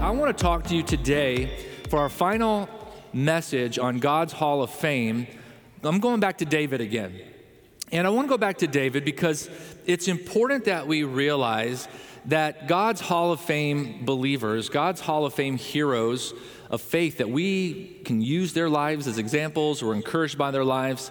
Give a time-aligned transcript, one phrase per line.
[0.00, 2.70] I want to talk to you today for our final
[3.12, 5.26] message on God's Hall of Fame.
[5.82, 7.20] I'm going back to David again.
[7.92, 9.50] And I want to go back to David because
[9.84, 11.86] it's important that we realize
[12.24, 16.32] that God's Hall of Fame believers, God's Hall of Fame heroes
[16.70, 21.10] of faith, that we can use their lives as examples or encouraged by their lives,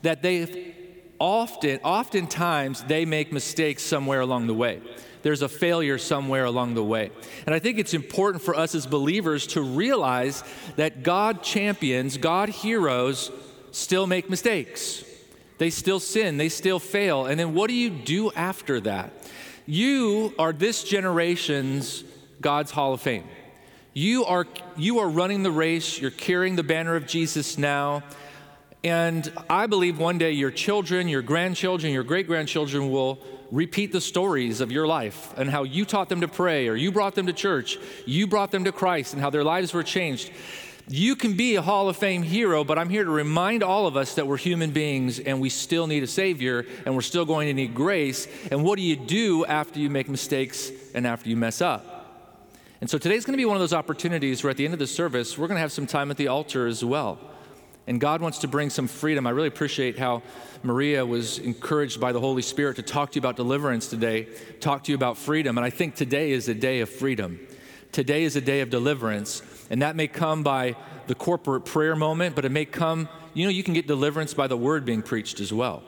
[0.00, 0.74] that they
[1.18, 4.80] often, oftentimes, they make mistakes somewhere along the way.
[5.22, 7.10] There's a failure somewhere along the way.
[7.46, 10.42] And I think it's important for us as believers to realize
[10.76, 13.30] that God champions, God heroes
[13.70, 15.04] still make mistakes.
[15.58, 17.26] They still sin, they still fail.
[17.26, 19.12] And then what do you do after that?
[19.66, 22.02] You are this generation's
[22.40, 23.24] God's Hall of Fame.
[23.92, 24.46] You are,
[24.76, 28.02] you are running the race, you're carrying the banner of Jesus now.
[28.82, 33.18] And I believe one day your children, your grandchildren, your great grandchildren will
[33.50, 36.92] repeat the stories of your life and how you taught them to pray, or you
[36.92, 40.30] brought them to church, you brought them to Christ, and how their lives were changed.
[40.88, 43.96] You can be a Hall of Fame hero, but I'm here to remind all of
[43.96, 47.46] us that we're human beings and we still need a Savior and we're still going
[47.46, 48.26] to need grace.
[48.50, 52.00] And what do you do after you make mistakes and after you mess up?
[52.80, 54.80] And so today's going to be one of those opportunities where at the end of
[54.80, 57.20] the service, we're going to have some time at the altar as well.
[57.86, 59.26] And God wants to bring some freedom.
[59.26, 60.22] I really appreciate how
[60.62, 64.28] Maria was encouraged by the Holy Spirit to talk to you about deliverance today,
[64.60, 65.58] talk to you about freedom.
[65.58, 67.40] And I think today is a day of freedom.
[67.92, 69.42] Today is a day of deliverance.
[69.70, 73.50] And that may come by the corporate prayer moment, but it may come, you know,
[73.50, 75.82] you can get deliverance by the word being preached as well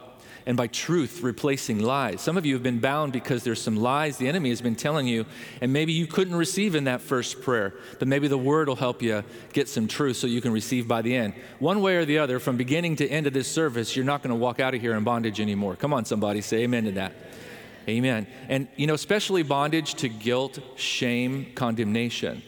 [0.46, 2.20] and by truth replacing lies.
[2.20, 5.06] Some of you have been bound because there's some lies the enemy has been telling
[5.06, 5.26] you,
[5.60, 9.02] and maybe you couldn't receive in that first prayer, but maybe the word will help
[9.02, 11.34] you get some truth so you can receive by the end.
[11.58, 14.30] One way or the other, from beginning to end of this service, you're not going
[14.30, 15.76] to walk out of here in bondage anymore.
[15.76, 17.12] Come on, somebody, say amen to that.
[17.88, 18.26] Amen.
[18.48, 22.42] And, you know, especially bondage to guilt, shame, condemnation.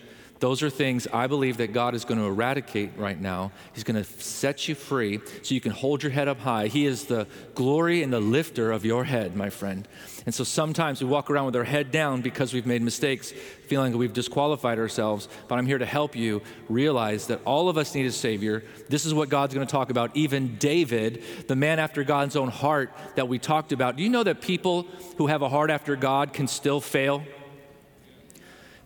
[0.45, 3.51] Those are things I believe that God is going to eradicate right now.
[3.73, 6.67] He's going to set you free so you can hold your head up high.
[6.67, 9.89] He is the glory and the lifter of your head, my friend.
[10.27, 13.33] And so sometimes we walk around with our head down because we've made mistakes,
[13.69, 15.29] feeling that we've disqualified ourselves.
[15.49, 18.65] But I'm here to help you realize that all of us need a Savior.
[18.91, 20.15] This is what God's going to talk about.
[20.15, 23.97] Even David, the man after God's own heart that we talked about.
[23.97, 24.83] Do you know that people
[25.17, 27.25] who have a heart after God can still fail?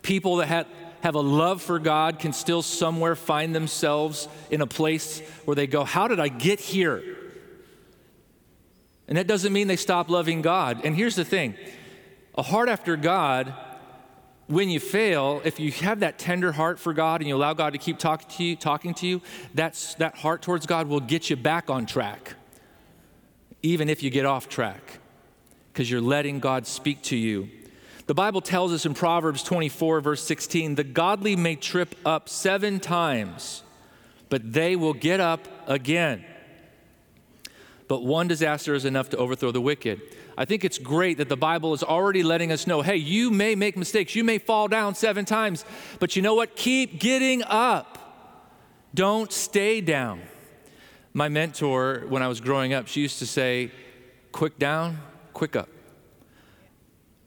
[0.02, 0.68] People that had
[1.02, 5.66] have a love for God can still somewhere find themselves in a place where they
[5.66, 7.02] go, How did I get here?
[9.06, 10.82] And that doesn't mean they stop loving God.
[10.84, 11.54] And here's the thing
[12.36, 13.54] a heart after God,
[14.46, 17.72] when you fail, if you have that tender heart for God and you allow God
[17.72, 19.22] to keep talk to you, talking to you,
[19.54, 22.34] that's, that heart towards God will get you back on track,
[23.62, 25.00] even if you get off track,
[25.72, 27.48] because you're letting God speak to you
[28.08, 32.80] the Bible tells us in Proverbs 24, verse 16, the godly may trip up seven
[32.80, 33.62] times,
[34.30, 36.24] but they will get up again.
[37.86, 40.00] But one disaster is enough to overthrow the wicked.
[40.38, 43.54] I think it's great that the Bible is already letting us know hey, you may
[43.54, 45.66] make mistakes, you may fall down seven times,
[45.98, 46.56] but you know what?
[46.56, 47.98] Keep getting up.
[48.94, 50.22] Don't stay down.
[51.12, 53.70] My mentor, when I was growing up, she used to say,
[54.32, 54.96] quick down,
[55.34, 55.68] quick up.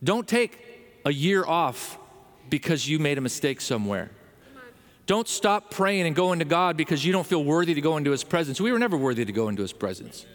[0.03, 0.70] Don't take
[1.05, 1.97] a year off
[2.49, 4.11] because you made a mistake somewhere.
[5.07, 8.11] Don't stop praying and going to God because you don't feel worthy to go into
[8.11, 8.61] His presence.
[8.61, 10.25] We were never worthy to go into His presence.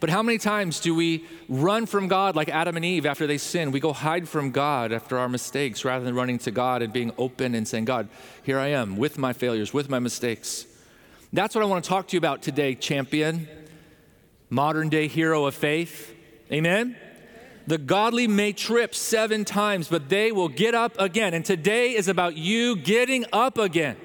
[0.00, 3.36] But how many times do we run from God like Adam and Eve after they
[3.36, 3.70] sin?
[3.70, 7.12] We go hide from God after our mistakes rather than running to God and being
[7.18, 8.08] open and saying, God,
[8.42, 10.66] here I am with my failures, with my mistakes.
[11.34, 13.46] That's what I want to talk to you about today, champion,
[14.48, 16.14] modern day hero of faith.
[16.50, 16.96] Amen?
[17.66, 21.34] The godly may trip seven times, but they will get up again.
[21.34, 23.96] And today is about you getting up again.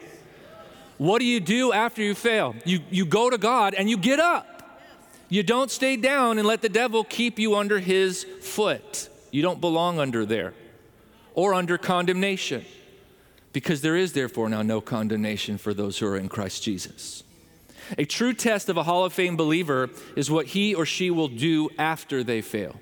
[0.97, 2.55] What do you do after you fail?
[2.63, 4.55] You, you go to God and you get up.
[5.29, 9.09] You don't stay down and let the devil keep you under his foot.
[9.31, 10.53] You don't belong under there
[11.33, 12.63] or under condemnation
[13.51, 17.24] because there is therefore now no condemnation for those who are in Christ Jesus.
[17.97, 21.27] A true test of a Hall of Fame believer is what he or she will
[21.27, 22.80] do after they fail.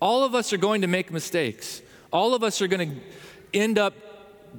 [0.00, 1.82] All of us are going to make mistakes.
[2.12, 3.00] All of us are going to
[3.52, 3.94] end up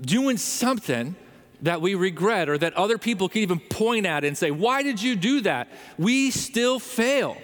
[0.02, 1.16] doing something
[1.62, 5.02] that we regret or that other people can even point at and say, Why did
[5.02, 5.68] you do that?
[5.98, 7.38] We still fail.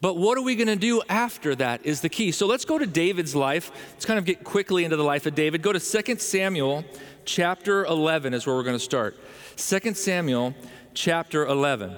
[0.00, 2.30] But what are we going to do after that is the key.
[2.30, 3.70] So let's go to David's life.
[3.94, 5.62] Let's kind of get quickly into the life of David.
[5.62, 6.84] Go to 2 Samuel
[7.24, 9.16] chapter 11 is where we're going to start.
[9.56, 10.54] 2 Samuel
[10.92, 11.96] chapter 11.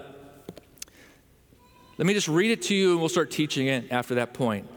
[1.98, 4.68] Let me just read it to you and we'll start teaching it after that point.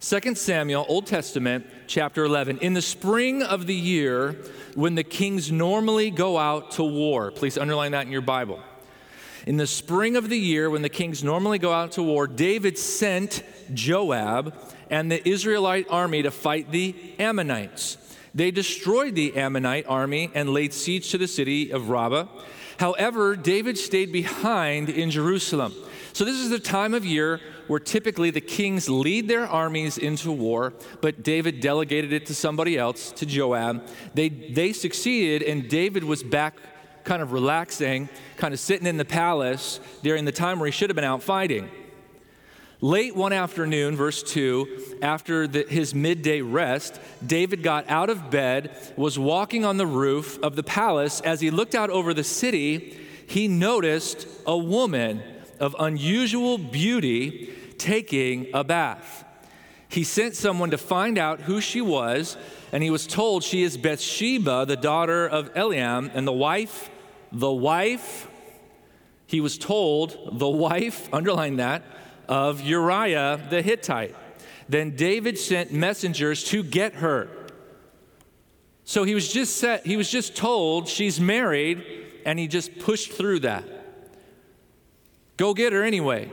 [0.00, 2.58] 2 Samuel, Old Testament, chapter 11.
[2.58, 4.36] In the spring of the year,
[4.74, 8.60] when the kings normally go out to war, please underline that in your Bible.
[9.46, 12.76] In the spring of the year, when the kings normally go out to war, David
[12.76, 13.42] sent
[13.72, 14.54] Joab
[14.90, 17.96] and the Israelite army to fight the Ammonites.
[18.34, 22.26] They destroyed the Ammonite army and laid siege to the city of Rabbah.
[22.78, 25.72] However, David stayed behind in Jerusalem.
[26.16, 30.32] So, this is the time of year where typically the kings lead their armies into
[30.32, 30.72] war,
[31.02, 33.86] but David delegated it to somebody else, to Joab.
[34.14, 36.56] They, they succeeded, and David was back
[37.04, 38.08] kind of relaxing,
[38.38, 41.22] kind of sitting in the palace during the time where he should have been out
[41.22, 41.68] fighting.
[42.80, 48.74] Late one afternoon, verse 2, after the, his midday rest, David got out of bed,
[48.96, 51.20] was walking on the roof of the palace.
[51.20, 55.22] As he looked out over the city, he noticed a woman
[55.60, 59.24] of unusual beauty taking a bath.
[59.88, 62.36] He sent someone to find out who she was,
[62.72, 66.90] and he was told she is Bathsheba, the daughter of Eliam, and the wife,
[67.32, 68.28] the wife,
[69.26, 71.82] he was told, the wife, underline that,
[72.28, 74.14] of Uriah the Hittite.
[74.68, 77.28] Then David sent messengers to get her.
[78.84, 81.84] So he was just set, he was just told she's married,
[82.24, 83.75] and he just pushed through that.
[85.36, 86.30] Go get her anyway.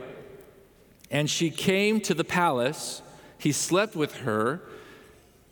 [1.10, 3.02] And she came to the palace.
[3.38, 4.62] He slept with her.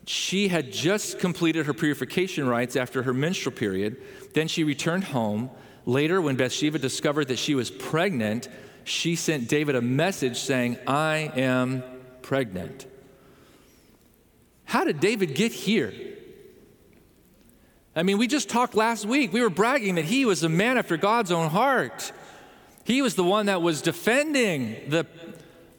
[0.05, 4.01] She had just completed her purification rites after her menstrual period.
[4.33, 5.49] Then she returned home.
[5.85, 8.49] Later, when Bathsheba discovered that she was pregnant,
[8.83, 11.83] she sent David a message saying, I am
[12.21, 12.85] pregnant.
[14.65, 15.93] How did David get here?
[17.95, 19.31] I mean, we just talked last week.
[19.31, 22.11] We were bragging that he was a man after God's own heart.
[22.85, 25.05] He was the one that was defending the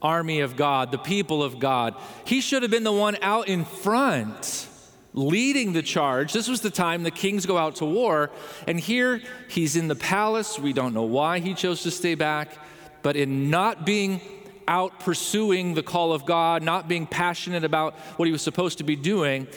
[0.01, 1.95] army of God, the people of God.
[2.25, 4.67] He should have been the one out in front
[5.13, 6.33] leading the charge.
[6.33, 8.31] This was the time the kings go out to war.
[8.67, 10.59] And here he's in the palace.
[10.59, 12.57] We don't know why he chose to stay back,
[13.01, 14.19] but in not being
[14.67, 18.83] out pursuing the call of God, not being passionate about what he was supposed to
[18.83, 19.47] be doing,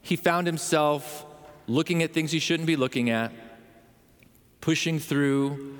[0.00, 1.26] he found himself
[1.66, 3.32] looking at things he shouldn't be looking at,
[4.60, 5.76] pushing through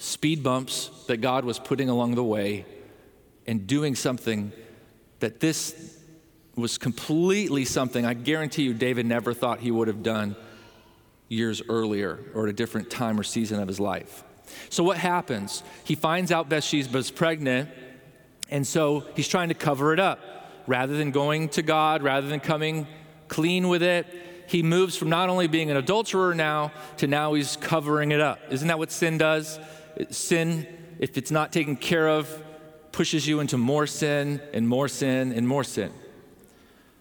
[0.00, 2.64] speed bumps that God was putting along the way
[3.46, 4.50] and doing something
[5.18, 5.98] that this
[6.56, 10.36] was completely something I guarantee you David never thought he would have done
[11.28, 14.24] years earlier or at a different time or season of his life.
[14.70, 15.62] So, what happens?
[15.84, 17.68] He finds out Bathsheba's pregnant,
[18.48, 20.18] and so he's trying to cover it up.
[20.66, 22.86] Rather than going to God, rather than coming
[23.28, 24.06] clean with it,
[24.48, 28.40] he moves from not only being an adulterer now to now he's covering it up.
[28.50, 29.58] Isn't that what sin does?
[30.10, 30.66] Sin,
[30.98, 32.42] if it's not taken care of,
[32.92, 35.92] pushes you into more sin and more sin and more sin,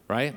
[0.08, 0.36] right?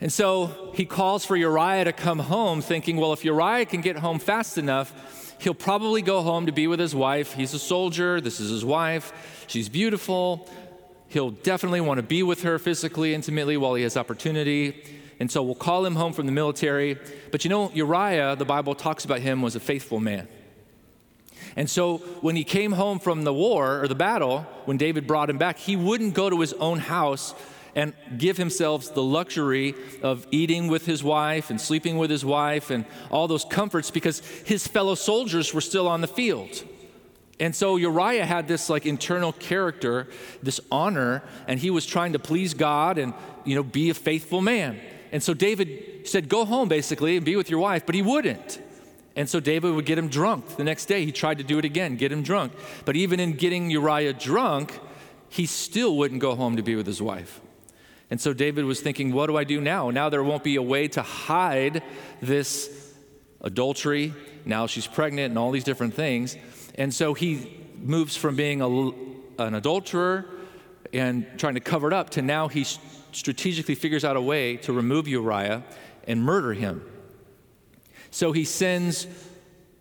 [0.00, 3.96] And so he calls for Uriah to come home, thinking, well, if Uriah can get
[3.96, 7.32] home fast enough, he'll probably go home to be with his wife.
[7.32, 10.48] He's a soldier, this is his wife, she's beautiful.
[11.08, 14.84] He'll definitely want to be with her physically, intimately while he has opportunity.
[15.18, 16.98] And so we'll call him home from the military.
[17.32, 20.28] But you know, Uriah, the Bible talks about him, was a faithful man.
[21.58, 25.28] And so when he came home from the war or the battle, when David brought
[25.28, 27.34] him back, he wouldn't go to his own house
[27.74, 32.70] and give himself the luxury of eating with his wife and sleeping with his wife
[32.70, 36.62] and all those comforts because his fellow soldiers were still on the field.
[37.40, 40.06] And so Uriah had this like internal character,
[40.40, 44.40] this honor, and he was trying to please God and you know be a faithful
[44.40, 44.78] man.
[45.10, 48.60] And so David said, "Go home basically and be with your wife," but he wouldn't.
[49.18, 50.46] And so David would get him drunk.
[50.58, 52.52] The next day, he tried to do it again, get him drunk.
[52.84, 54.78] But even in getting Uriah drunk,
[55.28, 57.40] he still wouldn't go home to be with his wife.
[58.10, 59.90] And so David was thinking, what do I do now?
[59.90, 61.82] Now there won't be a way to hide
[62.22, 62.94] this
[63.40, 64.14] adultery.
[64.44, 66.36] Now she's pregnant and all these different things.
[66.76, 68.68] And so he moves from being a,
[69.42, 70.26] an adulterer
[70.92, 72.64] and trying to cover it up to now he
[73.10, 75.64] strategically figures out a way to remove Uriah
[76.06, 76.84] and murder him.
[78.10, 79.06] So he sends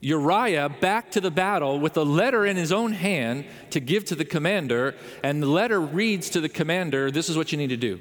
[0.01, 4.15] Uriah back to the battle with a letter in his own hand to give to
[4.15, 4.96] the commander.
[5.24, 8.00] And the letter reads to the commander this is what you need to do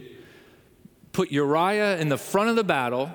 [1.17, 3.11] put Uriah in the front of the battle,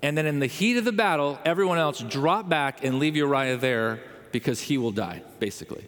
[0.00, 3.58] and then in the heat of the battle, everyone else drop back and leave Uriah
[3.58, 4.00] there
[4.32, 5.86] because he will die, basically.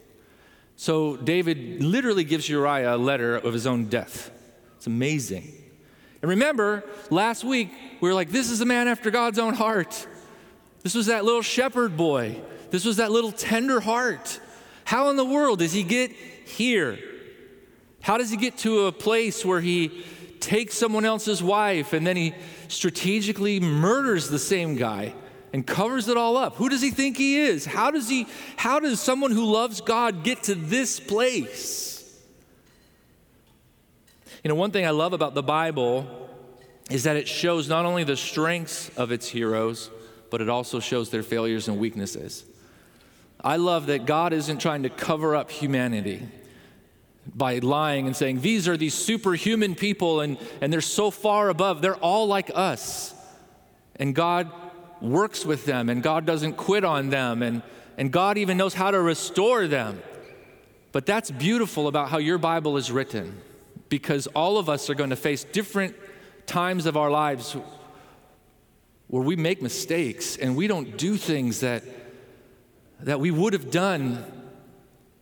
[0.75, 4.29] So David literally gives Uriah a letter of his own death.
[4.77, 5.51] It's amazing.
[6.21, 10.05] And remember, last week, we were like, this is a man after God's own heart.
[10.83, 12.41] This was that little shepherd boy.
[12.71, 14.39] This was that little tender heart.
[14.85, 16.99] How in the world does he get here?
[18.01, 20.03] How does he get to a place where he
[20.39, 22.33] takes someone else's wife and then he
[22.69, 25.13] strategically murders the same guy
[25.51, 26.55] and covers it all up?
[26.55, 27.65] Who does he think he is?
[27.65, 31.99] How does he how does someone who loves God get to this place?
[34.43, 36.29] You know, one thing I love about the Bible
[36.89, 39.91] is that it shows not only the strengths of its heroes,
[40.29, 42.45] but it also shows their failures and weaknesses.
[43.41, 46.27] I love that God isn't trying to cover up humanity
[47.33, 51.81] by lying and saying, These are these superhuman people and, and they're so far above,
[51.81, 53.13] they're all like us.
[53.95, 54.51] And God
[55.01, 57.61] works with them and God doesn't quit on them and,
[57.97, 60.01] and God even knows how to restore them.
[60.91, 63.41] But that's beautiful about how your Bible is written
[63.89, 65.95] because all of us are going to face different
[66.45, 67.55] times of our lives
[69.09, 71.83] where we make mistakes and we don't do things that,
[73.01, 74.23] that we would have done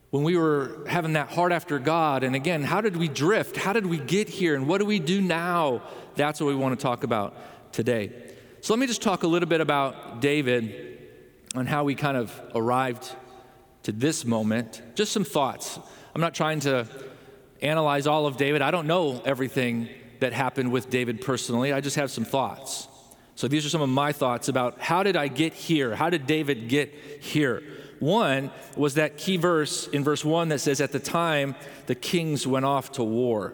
[0.09, 2.23] when we were having that heart after God.
[2.23, 3.55] And again, how did we drift?
[3.55, 4.55] How did we get here?
[4.55, 5.83] And what do we do now?
[6.15, 7.35] That's what we want to talk about
[7.71, 8.11] today.
[8.59, 10.99] So let me just talk a little bit about David
[11.55, 13.09] and how we kind of arrived
[13.83, 14.81] to this moment.
[14.95, 15.79] Just some thoughts.
[16.13, 16.87] I'm not trying to
[17.61, 18.61] analyze all of David.
[18.61, 19.87] I don't know everything
[20.19, 21.71] that happened with David personally.
[21.71, 22.89] I just have some thoughts.
[23.37, 25.95] So these are some of my thoughts about how did I get here?
[25.95, 26.91] How did David get
[27.21, 27.61] here?
[27.99, 31.53] One was that key verse in verse 1 that says, At the time
[31.85, 33.53] the kings went off to war.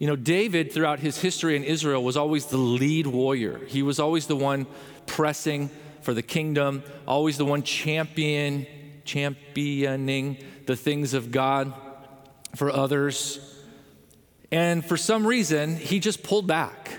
[0.00, 3.60] You know, David, throughout his history in Israel, was always the lead warrior.
[3.66, 4.66] He was always the one
[5.06, 5.70] pressing
[6.02, 8.66] for the kingdom, always the one champion,
[9.04, 11.72] championing the things of God
[12.56, 13.38] for others.
[14.50, 16.97] And for some reason, he just pulled back.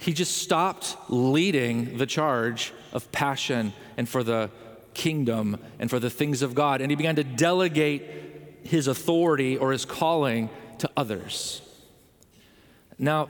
[0.00, 4.50] He just stopped leading the charge of passion and for the
[4.94, 6.80] kingdom and for the things of God.
[6.80, 8.02] And he began to delegate
[8.64, 11.60] his authority or his calling to others.
[12.98, 13.28] Now,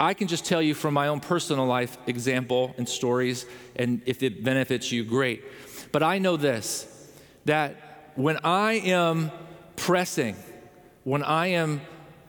[0.00, 3.44] I can just tell you from my own personal life example and stories,
[3.76, 5.44] and if it benefits you, great.
[5.92, 6.90] But I know this
[7.44, 9.30] that when I am
[9.76, 10.36] pressing,
[11.04, 11.82] when I am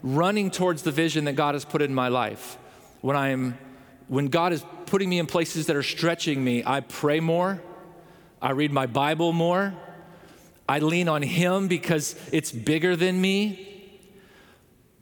[0.03, 2.57] running towards the vision that God has put in my life,
[3.05, 3.55] when I am
[4.07, 7.62] when God is putting me in places that are stretching me, I pray more,
[8.41, 9.75] I read my Bible more,
[10.67, 14.00] I lean on Him because it's bigger than me.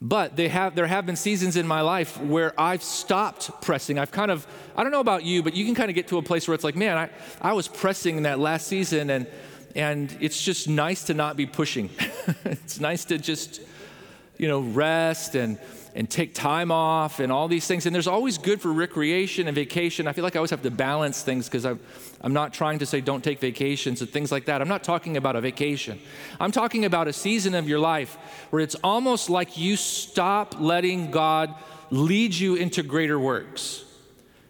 [0.02, 3.98] But have, there have been seasons in my life where I've stopped pressing.
[3.98, 4.46] I've kind of,
[4.76, 6.54] I don't know about you, but you can kind of get to a place where
[6.54, 7.08] it's like, man, I,
[7.40, 9.26] I was pressing in that last season and,
[9.74, 11.88] and it's just nice to not be pushing.
[12.44, 13.62] it's nice to just,
[14.36, 15.58] you know, rest and,
[15.94, 17.86] and take time off and all these things.
[17.86, 20.08] And there's always good for recreation and vacation.
[20.08, 21.78] I feel like I always have to balance things because I'm,
[22.20, 24.60] I'm not trying to say don't take vacations and things like that.
[24.60, 26.00] I'm not talking about a vacation.
[26.40, 28.16] I'm talking about a season of your life
[28.50, 31.54] where it's almost like you stop letting God
[31.90, 33.84] lead you into greater works.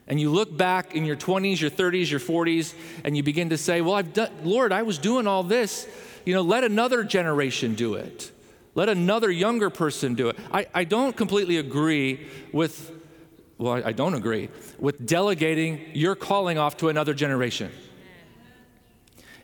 [0.06, 2.74] And you look back in your 20s, your 30s, your 40s,
[3.04, 5.88] and you begin to say, Well, I've done, Lord, I was doing all this.
[6.26, 8.30] You know, let another generation do it.
[8.75, 10.37] Let another younger person do it.
[10.52, 12.90] I, I don't completely agree with,
[13.57, 17.71] well, I, don't agree with delegating your calling off to another generation.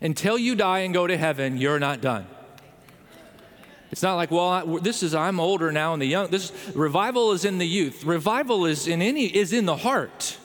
[0.01, 2.27] Until you die and go to heaven, you're not done.
[3.91, 6.29] It's not like, well, I, this is I'm older now and the young.
[6.29, 8.05] This revival is in the youth.
[8.05, 10.37] Revival is in any is in the heart.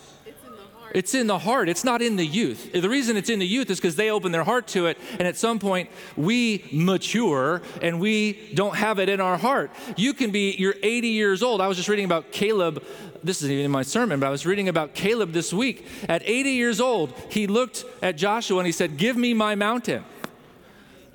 [0.95, 2.73] It's in the heart, it's not in the youth.
[2.73, 5.23] The reason it's in the youth is because they open their heart to it, and
[5.23, 9.71] at some point we mature and we don't have it in our heart.
[9.97, 11.61] You can be, you're 80 years old.
[11.61, 12.83] I was just reading about Caleb.
[13.23, 15.87] This isn't even in my sermon, but I was reading about Caleb this week.
[16.09, 20.05] At 80 years old, he looked at Joshua and he said, Give me my mountain.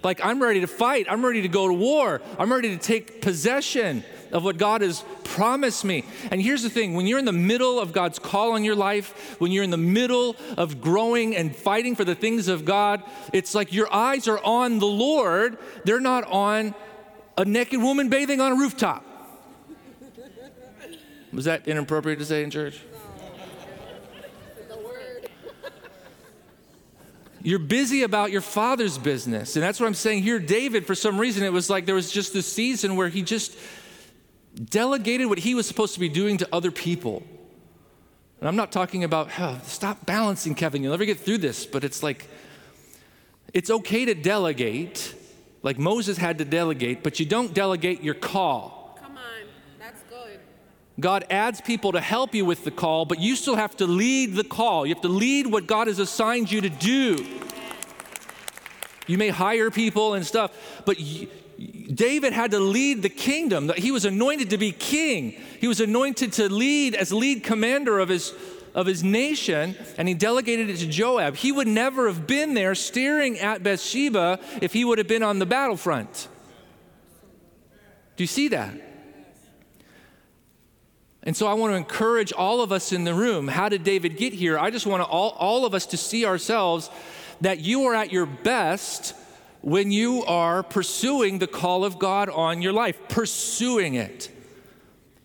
[0.03, 1.05] Like, I'm ready to fight.
[1.09, 2.21] I'm ready to go to war.
[2.39, 6.03] I'm ready to take possession of what God has promised me.
[6.31, 9.39] And here's the thing when you're in the middle of God's call on your life,
[9.39, 13.55] when you're in the middle of growing and fighting for the things of God, it's
[13.55, 16.75] like your eyes are on the Lord, they're not on
[17.37, 19.05] a naked woman bathing on a rooftop.
[21.33, 22.81] Was that inappropriate to say in church?
[27.43, 29.55] You're busy about your father's business.
[29.55, 30.37] And that's what I'm saying here.
[30.37, 33.57] David, for some reason, it was like there was just this season where he just
[34.55, 37.23] delegated what he was supposed to be doing to other people.
[38.39, 40.81] And I'm not talking about, oh, stop balancing, Kevin.
[40.81, 41.65] You'll never get through this.
[41.65, 42.27] But it's like,
[43.53, 45.13] it's okay to delegate,
[45.61, 48.97] like Moses had to delegate, but you don't delegate your call.
[49.01, 50.39] Come on, that's good.
[50.99, 54.35] God adds people to help you with the call, but you still have to lead
[54.35, 54.85] the call.
[54.85, 57.25] You have to lead what God has assigned you to do.
[59.07, 60.51] You may hire people and stuff,
[60.85, 61.27] but you,
[61.61, 63.71] David had to lead the kingdom.
[63.77, 65.31] He was anointed to be king.
[65.59, 68.33] He was anointed to lead as lead commander of his,
[68.73, 71.35] of his nation, and he delegated it to Joab.
[71.35, 75.39] He would never have been there staring at Bathsheba if he would have been on
[75.39, 76.27] the battlefront.
[78.15, 78.73] Do you see that?
[81.23, 83.47] And so I want to encourage all of us in the room.
[83.47, 84.57] How did David get here?
[84.57, 86.89] I just want all, all of us to see ourselves
[87.41, 89.13] that you are at your best
[89.61, 94.29] when you are pursuing the call of God on your life, pursuing it.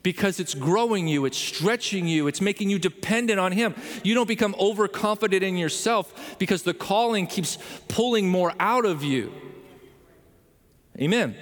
[0.02, 3.74] Because it's growing you, it's stretching you, it's making you dependent on Him.
[4.04, 9.32] You don't become overconfident in yourself because the calling keeps pulling more out of you.
[11.00, 11.34] Amen.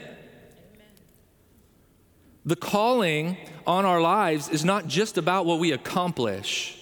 [2.47, 3.37] The calling
[3.67, 6.79] on our lives is not just about what we accomplish,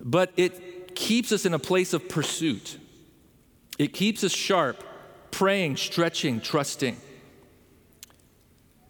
[0.00, 2.78] but it keeps us in a place of pursuit.
[3.80, 4.84] It keeps us sharp,
[5.30, 6.98] praying, stretching, trusting.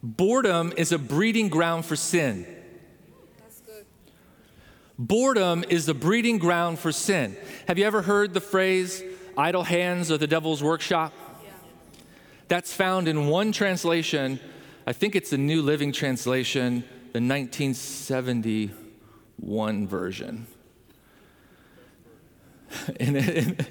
[0.03, 2.45] Boredom is a breeding ground for sin.
[4.99, 7.37] Boredom is the breeding ground for sin.
[7.69, 9.01] Have you ever heard the phrase,
[9.37, 11.13] idle hands are the devil's workshop?
[11.41, 11.51] Yeah.
[12.49, 14.41] That's found in one translation
[14.85, 16.83] I think it's the New Living Translation,
[17.13, 20.47] the 1971 version.
[22.99, 23.69] and it,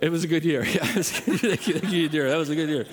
[0.00, 0.64] it was a good year.
[0.66, 2.30] Yeah, it was a good year.
[2.30, 2.86] That was a good year.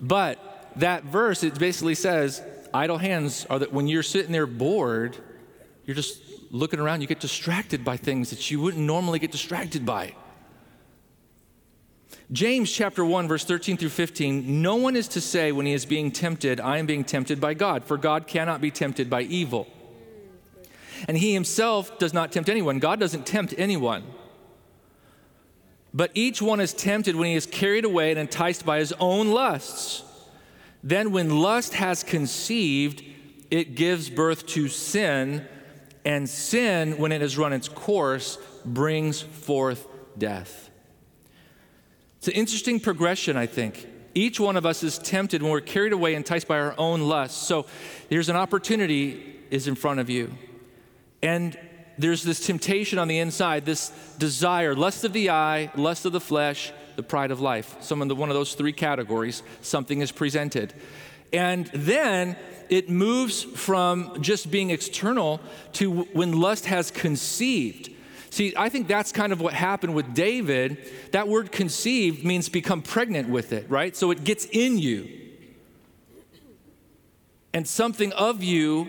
[0.00, 0.38] But
[0.76, 5.16] that verse, it basically says, idle hands are that when you're sitting there bored,
[5.84, 9.84] you're just looking around, you get distracted by things that you wouldn't normally get distracted
[9.84, 10.14] by.
[12.30, 15.86] James chapter 1 verse 13 through 15 no one is to say when he is
[15.86, 19.66] being tempted I am being tempted by God for God cannot be tempted by evil.
[21.06, 22.80] And he himself does not tempt anyone.
[22.80, 24.04] God doesn't tempt anyone.
[25.94, 29.28] But each one is tempted when he is carried away and enticed by his own
[29.28, 30.04] lusts.
[30.82, 33.02] Then when lust has conceived
[33.50, 35.46] it gives birth to sin
[36.04, 40.70] and sin when it has run its course brings forth death.
[42.18, 43.86] It's an interesting progression, I think.
[44.14, 47.46] Each one of us is tempted when we're carried away, enticed by our own lusts.
[47.46, 47.66] So
[48.08, 50.34] there's an opportunity is in front of you.
[51.22, 51.58] And
[51.98, 56.20] there's this temptation on the inside, this desire, lust of the eye, lust of the
[56.20, 57.76] flesh, the pride of life.
[57.80, 60.72] Some of the, one of those three categories, something is presented.
[61.32, 62.36] And then
[62.68, 65.40] it moves from just being external
[65.74, 67.90] to when lust has conceived.
[68.30, 70.78] See, I think that's kind of what happened with David.
[71.12, 73.96] That word conceived means become pregnant with it, right?
[73.96, 75.08] So it gets in you.
[77.54, 78.88] And something of you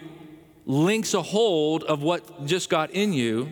[0.69, 3.49] links a hold of what just got in you.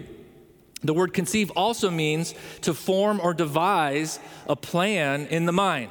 [0.83, 5.89] The word conceive also means to form or devise a plan in the mind.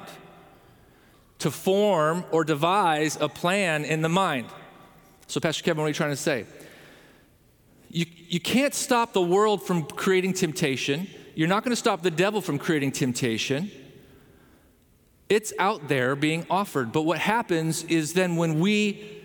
[1.41, 4.47] To form or devise a plan in the mind.
[5.27, 6.47] So, Pastor Kevin, what are you trying to say?
[7.91, 11.09] You, you can't stop the world from creating temptation.
[11.35, 13.73] You're not going to stop the devil from creating temptation.
[15.29, 16.93] It's out there being offered.
[16.93, 19.16] But what happens is then when we,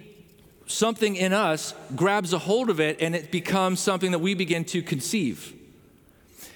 [0.72, 4.66] something in us grabs a hold of it and it becomes something that we begin
[4.66, 5.54] to conceive.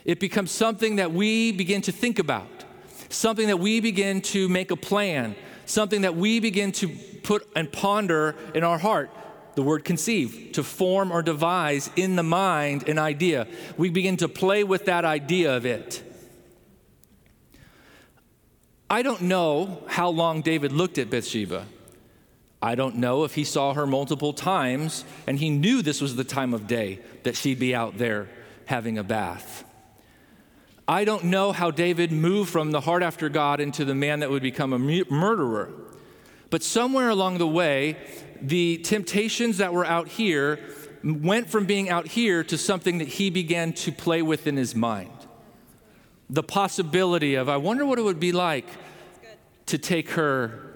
[0.04, 2.66] It becomes something that we begin to think about,
[3.10, 6.90] something that we begin to make a plan, something that we begin to
[7.24, 9.10] put and ponder in our heart
[9.56, 13.48] the word conceive, to form or devise in the mind an idea.
[13.78, 16.04] We begin to play with that idea of it.
[18.90, 21.66] I don't know how long David looked at Bathsheba.
[22.62, 26.24] I don't know if he saw her multiple times and he knew this was the
[26.24, 28.28] time of day that she'd be out there
[28.66, 29.64] having a bath.
[30.88, 34.30] I don't know how David moved from the heart after God into the man that
[34.30, 35.72] would become a murderer.
[36.52, 37.98] But somewhere along the way,
[38.42, 40.60] the temptations that were out here
[41.04, 44.76] went from being out here to something that he began to play with in his
[44.76, 45.12] mind.
[46.30, 48.68] The possibility of, I wonder what it would be like
[49.68, 50.74] to take her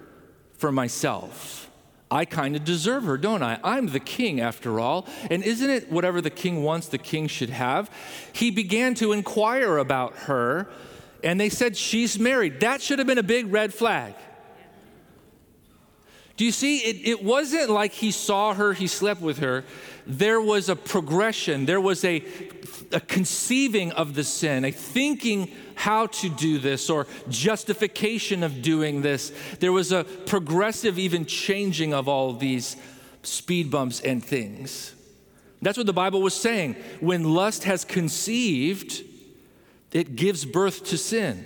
[0.58, 1.69] for myself.
[2.10, 3.60] I kind of deserve her, don't I?
[3.62, 5.06] I'm the king after all.
[5.30, 7.90] And isn't it whatever the king wants, the king should have?
[8.32, 10.68] He began to inquire about her,
[11.22, 12.60] and they said, She's married.
[12.60, 14.14] That should have been a big red flag.
[16.36, 16.78] Do you see?
[16.78, 19.62] It, it wasn't like he saw her, he slept with her.
[20.06, 22.24] There was a progression, there was a,
[22.92, 29.02] a conceiving of the sin, a thinking how to do this or justification of doing
[29.02, 29.32] this.
[29.60, 32.76] There was a progressive, even changing of all of these
[33.22, 34.94] speed bumps and things.
[35.62, 36.76] That's what the Bible was saying.
[37.00, 39.02] When lust has conceived,
[39.92, 41.44] it gives birth to sin.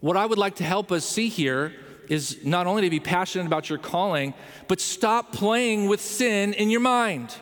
[0.00, 1.72] what I would like to help us see here
[2.08, 4.34] is not only to be passionate about your calling,
[4.68, 7.34] but stop playing with sin in your mind.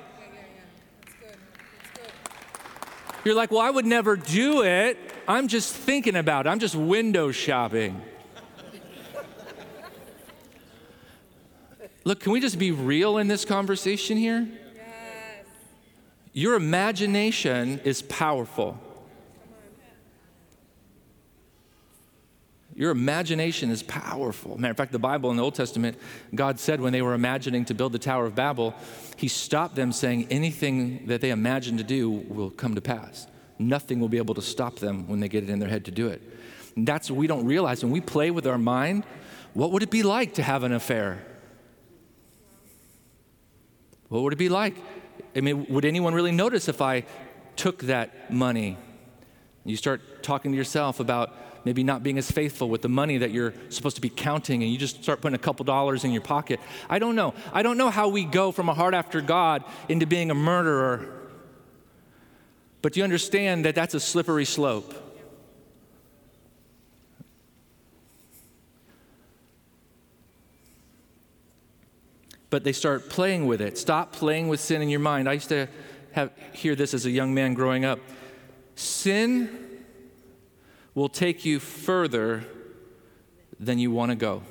[3.24, 4.98] You're like, well, I would never do it.
[5.26, 6.50] I'm just thinking about it.
[6.50, 8.02] I'm just window shopping.
[12.04, 14.46] Look, can we just be real in this conversation here?
[14.76, 15.46] Yes.
[16.34, 18.78] Your imagination is powerful.
[22.76, 24.58] Your imagination is powerful.
[24.58, 25.96] Matter of fact, the Bible in the Old Testament,
[26.34, 28.74] God said when they were imagining to build the Tower of Babel,
[29.16, 33.28] He stopped them saying anything that they imagine to do will come to pass.
[33.58, 35.92] Nothing will be able to stop them when they get it in their head to
[35.92, 36.20] do it.
[36.74, 37.84] And that's what we don't realize.
[37.84, 39.04] When we play with our mind,
[39.52, 41.24] what would it be like to have an affair?
[44.08, 44.74] What would it be like?
[45.36, 47.04] I mean, would anyone really notice if I
[47.54, 48.76] took that money?
[49.64, 51.34] You start talking to yourself about
[51.64, 54.70] maybe not being as faithful with the money that you're supposed to be counting and
[54.70, 56.60] you just start putting a couple dollars in your pocket.
[56.88, 57.34] I don't know.
[57.52, 61.08] I don't know how we go from a heart after God into being a murderer.
[62.82, 64.92] But you understand that that's a slippery slope.
[72.50, 73.78] But they start playing with it.
[73.78, 75.28] Stop playing with sin in your mind.
[75.28, 75.66] I used to
[76.12, 77.98] have, hear this as a young man growing up.
[78.76, 79.63] Sin
[80.94, 82.44] will take you further
[83.58, 84.42] than you want to go.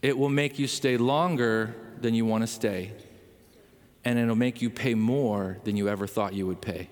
[0.00, 2.92] It will make you stay longer than you want to stay.
[4.04, 6.88] And it'll make you pay more than you ever thought you would pay.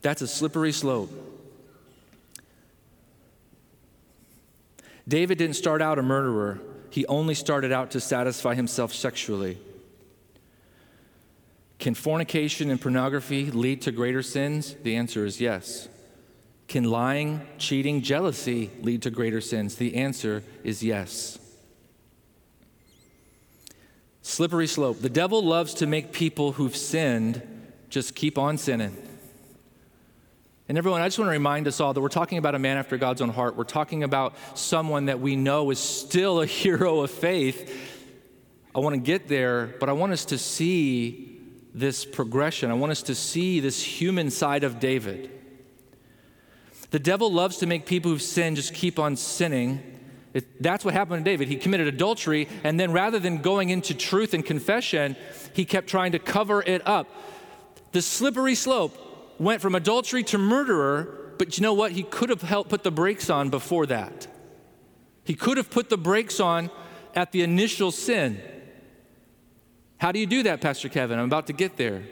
[0.00, 1.10] That's a slippery slope.
[5.08, 9.58] David didn't start out a murderer, he only started out to satisfy himself sexually.
[11.84, 14.74] Can fornication and pornography lead to greater sins?
[14.84, 15.86] The answer is yes.
[16.66, 19.76] Can lying, cheating, jealousy lead to greater sins?
[19.76, 21.38] The answer is yes.
[24.22, 25.02] Slippery slope.
[25.02, 27.42] The devil loves to make people who've sinned
[27.90, 28.96] just keep on sinning.
[30.70, 32.78] And everyone, I just want to remind us all that we're talking about a man
[32.78, 33.56] after God's own heart.
[33.56, 37.70] We're talking about someone that we know is still a hero of faith.
[38.74, 41.33] I want to get there, but I want us to see
[41.74, 42.70] this progression.
[42.70, 45.30] I want us to see this human side of David.
[46.90, 49.82] The devil loves to make people who've sinned just keep on sinning.
[50.32, 51.48] It, that's what happened to David.
[51.48, 55.16] He committed adultery, and then rather than going into truth and confession,
[55.52, 57.08] he kept trying to cover it up.
[57.90, 58.96] The slippery slope
[59.40, 61.92] went from adultery to murderer, but you know what?
[61.92, 64.28] He could have helped put the brakes on before that.
[65.24, 66.70] He could have put the brakes on
[67.14, 68.40] at the initial sin.
[70.04, 71.18] How do you do that, Pastor Kevin?
[71.18, 72.02] I'm about to get there.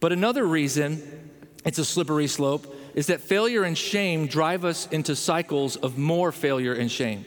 [0.00, 1.30] But another reason
[1.64, 6.30] it's a slippery slope is that failure and shame drive us into cycles of more
[6.30, 7.24] failure and shame.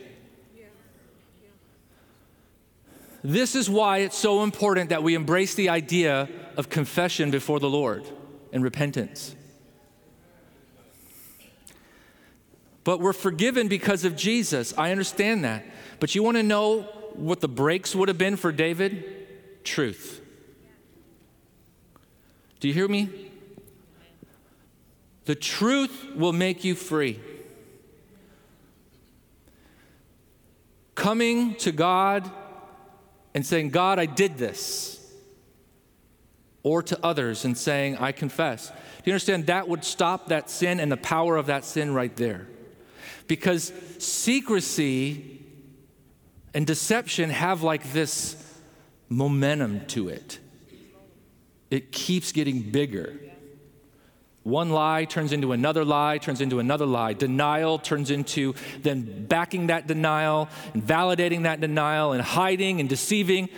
[3.24, 7.68] This is why it's so important that we embrace the idea of confession before the
[7.68, 8.06] Lord
[8.54, 9.36] and repentance.
[12.84, 14.72] But we're forgiven because of Jesus.
[14.78, 15.66] I understand that.
[16.00, 19.64] But you want to know what the brakes would have been for David?
[19.64, 20.22] Truth.
[22.60, 23.10] Do you hear me?
[25.26, 27.20] The truth will make you free.
[30.94, 32.30] Coming to God
[33.34, 35.02] and saying, God, I did this.
[36.64, 38.70] Or to others and saying, I confess.
[38.70, 38.76] Do
[39.06, 39.48] you understand?
[39.48, 42.48] That would stop that sin and the power of that sin right there.
[43.28, 45.35] Because secrecy
[46.56, 48.38] and deception have like this
[49.10, 50.40] momentum to it.
[51.70, 53.20] It keeps getting bigger.
[54.44, 57.12] One lie turns into another lie, turns into another lie.
[57.12, 63.50] Denial turns into then backing that denial and validating that denial and hiding and deceiving.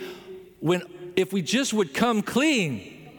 [0.58, 0.82] When
[1.14, 3.10] if we just would come clean,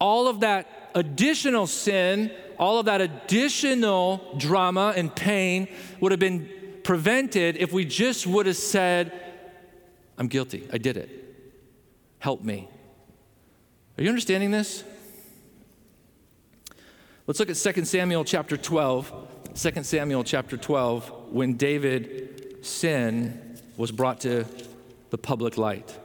[0.00, 5.68] all of that additional sin, all of that additional drama and pain
[6.00, 6.48] would have been
[6.86, 9.12] prevented if we just would have said,
[10.16, 10.68] I'm guilty.
[10.72, 11.10] I did it.
[12.20, 12.68] Help me.
[13.98, 14.84] Are you understanding this?
[17.26, 19.12] Let's look at 2 Samuel chapter 12.
[19.56, 24.46] 2 Samuel chapter 12, when David's sin was brought to
[25.10, 25.98] the public light.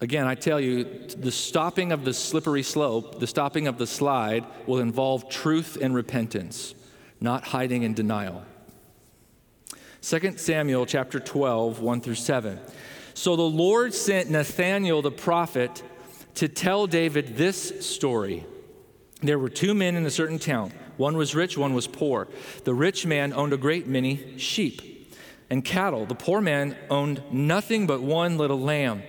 [0.00, 4.44] Again, I tell you, the stopping of the slippery slope, the stopping of the slide,
[4.66, 6.74] will involve truth and repentance,
[7.18, 8.44] not hiding and denial.
[10.02, 12.60] 2 Samuel chapter 12, 1 through 7.
[13.14, 15.82] So the Lord sent Nathanael the prophet
[16.34, 18.44] to tell David this story.
[19.22, 20.72] There were two men in a certain town.
[20.98, 22.28] One was rich, one was poor.
[22.64, 25.10] The rich man owned a great many sheep
[25.48, 26.04] and cattle.
[26.04, 29.02] The poor man owned nothing but one little lamb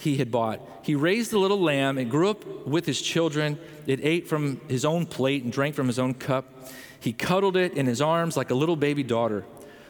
[0.00, 0.60] he had bought.
[0.82, 1.98] He raised the little lamb.
[1.98, 3.58] It grew up with his children.
[3.86, 6.46] It ate from his own plate and drank from his own cup.
[6.98, 9.44] He cuddled it in his arms like a little baby daughter.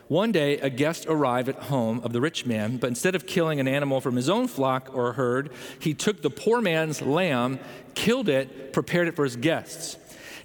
[0.09, 3.61] One day, a guest arrived at home of the rich man, but instead of killing
[3.61, 7.61] an animal from his own flock or herd, he took the poor man's lamb,
[7.95, 9.97] killed it, prepared it for his guests.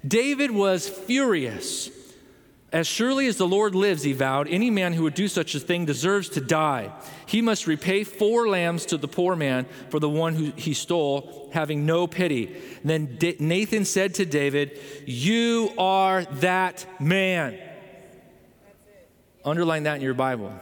[0.06, 1.90] David was furious.
[2.72, 5.60] As surely as the Lord lives, he vowed, any man who would do such a
[5.60, 6.92] thing deserves to die.
[7.24, 11.48] He must repay four lambs to the poor man for the one who he stole,
[11.52, 12.56] having no pity.
[12.84, 17.56] Then Nathan said to David, You are that man.
[19.44, 20.52] Underline that in your Bible.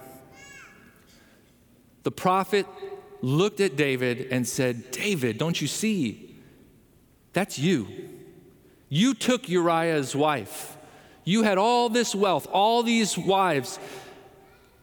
[2.03, 2.67] The prophet
[3.23, 6.37] looked at David and said, David, don't you see?
[7.33, 7.88] That's you.
[8.90, 10.74] You took Uriah's wife.
[11.25, 13.79] You had all this wealth, all these wives,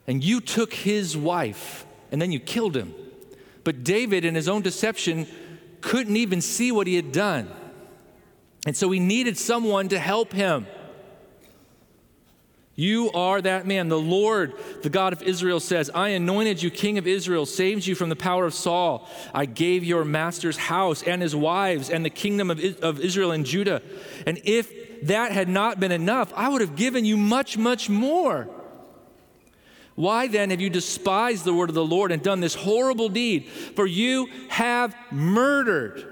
[0.08, 2.94] and you took his wife, and then you killed him.
[3.64, 5.28] But David, in his own deception,
[5.82, 7.50] couldn't even see what he had done.
[8.66, 10.68] And so he needed someone to help him.
[12.76, 13.90] You are that man.
[13.90, 17.96] The Lord, the God of Israel, says, I anointed you king of Israel, saved you
[17.96, 19.08] from the power of Saul.
[19.34, 23.46] I gave your master's house and his wives and the kingdom of, of Israel and
[23.46, 23.82] Judah.
[24.26, 24.72] And if
[25.04, 28.48] that had not been enough, I would have given you much, much more.
[29.96, 33.48] Why then have you despised the word of the Lord and done this horrible deed?
[33.48, 36.08] For you have murdered.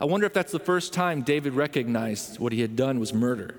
[0.00, 3.56] I wonder if that's the first time David recognized what he had done was murder.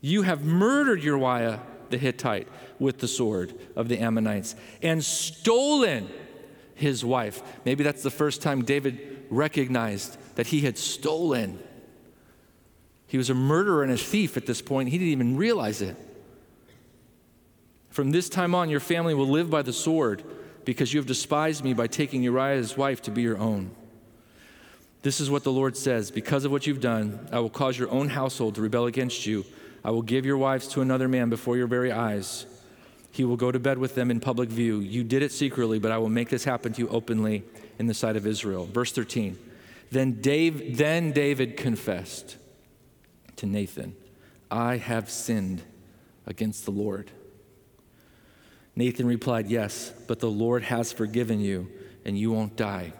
[0.00, 1.60] You have murdered Uriah
[1.90, 6.08] the Hittite with the sword of the Ammonites and stolen
[6.74, 7.42] his wife.
[7.64, 11.58] Maybe that's the first time David recognized that he had stolen.
[13.08, 14.90] He was a murderer and a thief at this point.
[14.90, 15.96] He didn't even realize it.
[17.90, 20.22] From this time on, your family will live by the sword
[20.64, 23.70] because you have despised me by taking Uriah's wife to be your own.
[25.02, 27.90] This is what the Lord says Because of what you've done, I will cause your
[27.90, 29.44] own household to rebel against you
[29.84, 32.46] I will give your wives to another man before your very eyes.
[33.10, 34.80] He will go to bed with them in public view.
[34.80, 37.42] You did it secretly, but I will make this happen to you openly
[37.78, 38.66] in the sight of Israel.
[38.66, 39.38] Verse 13.
[39.90, 42.36] Then, Dave, then David confessed
[43.38, 43.96] to Nathan,
[44.50, 45.62] I have sinned
[46.26, 47.10] against the Lord.
[48.76, 51.68] Nathan replied, Yes, but the Lord has forgiven you,
[52.04, 52.92] and you won't die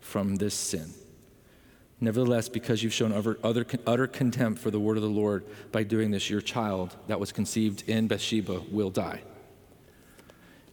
[0.00, 0.92] from this sin.
[2.00, 6.30] Nevertheless, because you've shown utter, contempt for the word of the Lord by doing this,
[6.30, 9.20] your child that was conceived in Bathsheba will die.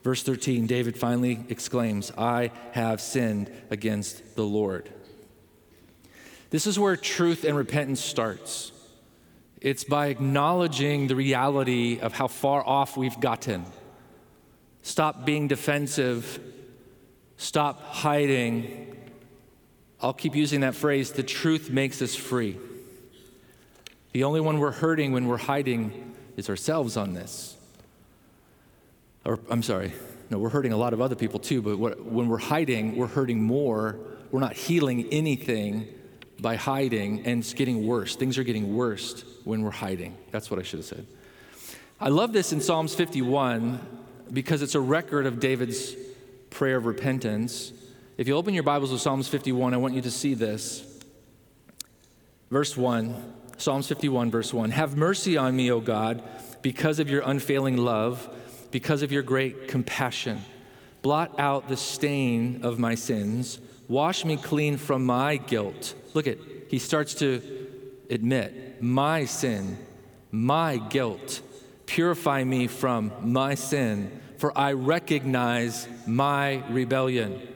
[0.03, 4.89] Verse 13, David finally exclaims, I have sinned against the Lord.
[6.49, 8.71] This is where truth and repentance starts.
[9.61, 13.65] It's by acknowledging the reality of how far off we've gotten.
[14.81, 16.39] Stop being defensive.
[17.37, 18.97] Stop hiding
[20.01, 22.57] I'll keep using that phrase the truth makes us free.
[24.11, 27.57] The only one we're hurting when we're hiding is ourselves on this.
[29.25, 29.91] Or, I'm sorry,
[30.29, 33.07] no, we're hurting a lot of other people too, but what, when we're hiding, we're
[33.07, 33.97] hurting more.
[34.31, 35.87] We're not healing anything
[36.39, 38.15] by hiding, and it's getting worse.
[38.15, 40.15] Things are getting worse when we're hiding.
[40.31, 41.07] That's what I should have said.
[41.99, 43.79] I love this in Psalms 51
[44.31, 45.95] because it's a record of David's
[46.49, 47.73] prayer of repentance.
[48.17, 50.83] If you open your Bibles to Psalms 51, I want you to see this.
[52.51, 54.71] Verse 1, Psalms 51, verse 1.
[54.71, 56.23] Have mercy on me, O God,
[56.61, 58.29] because of your unfailing love,
[58.71, 60.41] because of your great compassion.
[61.01, 63.59] Blot out the stain of my sins.
[63.87, 65.95] Wash me clean from my guilt.
[66.13, 66.37] Look at,
[66.69, 67.41] he starts to
[68.09, 69.77] admit my sin,
[70.31, 71.41] my guilt.
[71.85, 77.47] Purify me from my sin, for I recognize my rebellion.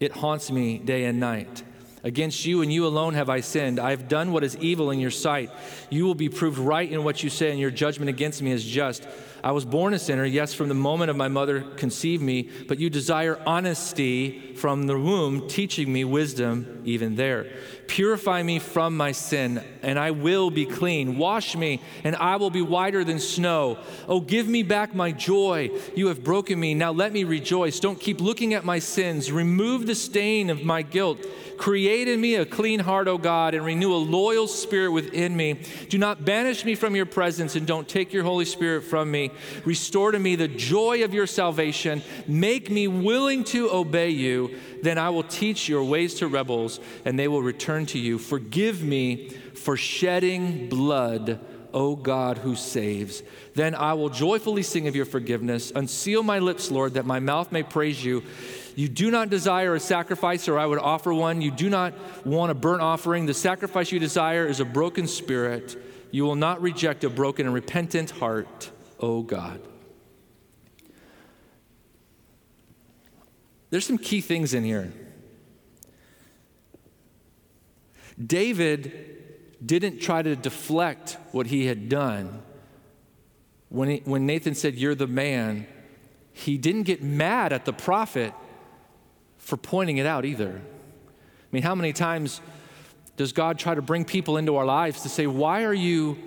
[0.00, 1.62] It haunts me day and night.
[2.04, 3.78] Against you and you alone have I sinned.
[3.78, 5.50] I have done what is evil in your sight.
[5.88, 8.64] You will be proved right in what you say, and your judgment against me is
[8.64, 9.06] just.
[9.44, 12.80] I was born a sinner, yes, from the moment of my mother conceived me, but
[12.80, 17.48] you desire honesty from the womb, teaching me wisdom even there.
[17.88, 21.18] Purify me from my sin, and I will be clean.
[21.18, 23.76] Wash me, and I will be whiter than snow.
[24.06, 25.70] Oh, give me back my joy.
[25.96, 26.74] You have broken me.
[26.74, 27.80] Now let me rejoice.
[27.80, 29.32] Don't keep looking at my sins.
[29.32, 31.18] Remove the stain of my guilt.
[31.58, 35.60] Create in me a clean heart, O God, and renew a loyal spirit within me.
[35.88, 39.32] Do not banish me from your presence, and don't take your Holy Spirit from me.
[39.64, 42.02] Restore to me the joy of your salvation.
[42.26, 44.51] Make me willing to obey you.
[44.82, 48.18] Then I will teach your ways to rebels, and they will return to you.
[48.18, 51.40] Forgive me for shedding blood,
[51.74, 53.22] O God who saves.
[53.54, 55.72] Then I will joyfully sing of your forgiveness.
[55.74, 58.22] Unseal my lips, Lord, that my mouth may praise you.
[58.74, 61.42] You do not desire a sacrifice, or I would offer one.
[61.42, 61.94] You do not
[62.26, 63.26] want a burnt offering.
[63.26, 65.76] The sacrifice you desire is a broken spirit.
[66.10, 69.60] You will not reject a broken and repentant heart, O God.
[73.72, 74.92] There's some key things in here.
[78.22, 78.92] David
[79.64, 82.42] didn't try to deflect what he had done.
[83.70, 85.66] When, he, when Nathan said, You're the man,
[86.34, 88.34] he didn't get mad at the prophet
[89.38, 90.60] for pointing it out either.
[90.60, 92.42] I mean, how many times
[93.16, 96.18] does God try to bring people into our lives to say, Why are you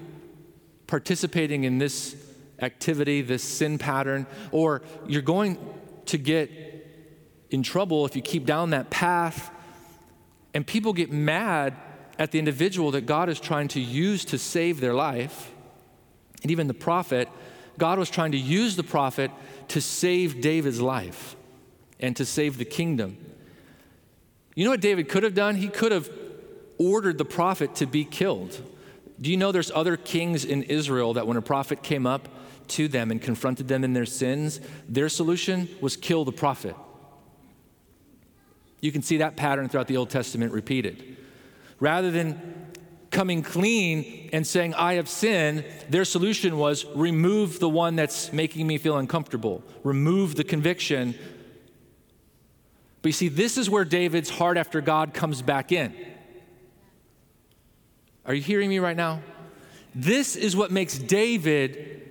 [0.88, 2.16] participating in this
[2.60, 4.26] activity, this sin pattern?
[4.50, 5.60] Or you're going
[6.08, 6.72] to get
[7.50, 9.52] in trouble if you keep down that path.
[10.54, 11.76] And people get mad
[12.18, 15.52] at the individual that God is trying to use to save their life.
[16.42, 17.28] And even the prophet,
[17.78, 19.32] God was trying to use the prophet
[19.70, 21.36] to save David's life
[22.00, 23.18] and to save the kingdom.
[24.56, 25.56] You know what David could have done?
[25.56, 26.10] He could have
[26.78, 28.62] ordered the prophet to be killed.
[29.20, 32.28] Do you know there's other kings in Israel that when a prophet came up
[32.70, 36.76] to them and confronted them in their sins, their solution was kill the prophet?
[38.86, 41.18] You can see that pattern throughout the Old Testament repeated.
[41.80, 42.72] Rather than
[43.12, 48.68] coming clean and saying, I have sinned, their solution was remove the one that's making
[48.68, 51.16] me feel uncomfortable, remove the conviction
[53.06, 55.94] but you see, this is where David's heart after God comes back in.
[58.26, 59.22] Are you hearing me right now?
[59.94, 62.02] This is what makes David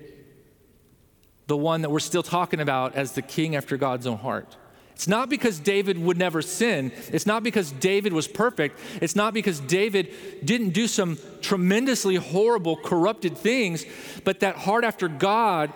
[1.48, 4.56] the one that we're still talking about as the king after God's own heart.
[4.94, 6.92] It's not because David would never sin.
[7.12, 8.78] It's not because David was perfect.
[9.00, 10.12] It's not because David
[10.44, 13.84] didn't do some tremendously horrible, corrupted things,
[14.22, 15.72] but that heart after God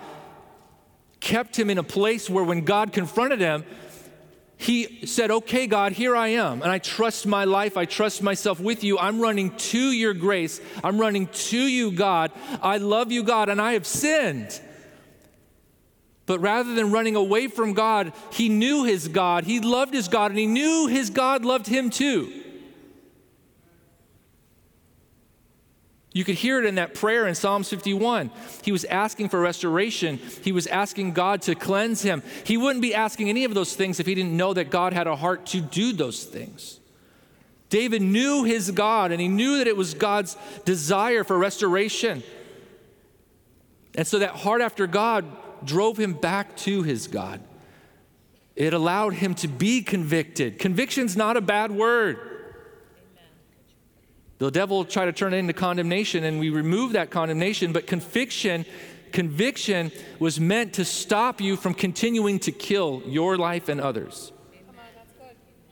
[1.20, 3.64] kept him in a place where when God confronted him,
[4.56, 6.62] he said, Okay, God, here I am.
[6.62, 7.76] And I trust my life.
[7.76, 8.98] I trust myself with you.
[8.98, 10.60] I'm running to your grace.
[10.82, 12.32] I'm running to you, God.
[12.60, 14.60] I love you, God, and I have sinned.
[16.28, 19.44] But rather than running away from God, he knew his God.
[19.44, 22.30] He loved his God, and he knew his God loved him too.
[26.12, 28.30] You could hear it in that prayer in Psalms 51.
[28.62, 30.18] He was asking for restoration.
[30.42, 32.22] He was asking God to cleanse him.
[32.44, 35.06] He wouldn't be asking any of those things if he didn't know that God had
[35.06, 36.78] a heart to do those things.
[37.70, 40.36] David knew his God and he knew that it was God's
[40.66, 42.22] desire for restoration.
[43.94, 45.24] And so that heart after God
[45.64, 47.40] drove him back to his God.
[48.56, 50.58] It allowed him to be convicted.
[50.58, 52.18] Conviction's not a bad word.
[54.38, 57.86] The devil will try to turn it into condemnation, and we remove that condemnation, but
[57.86, 58.64] conviction.
[59.12, 64.32] Conviction was meant to stop you from continuing to kill your life and others.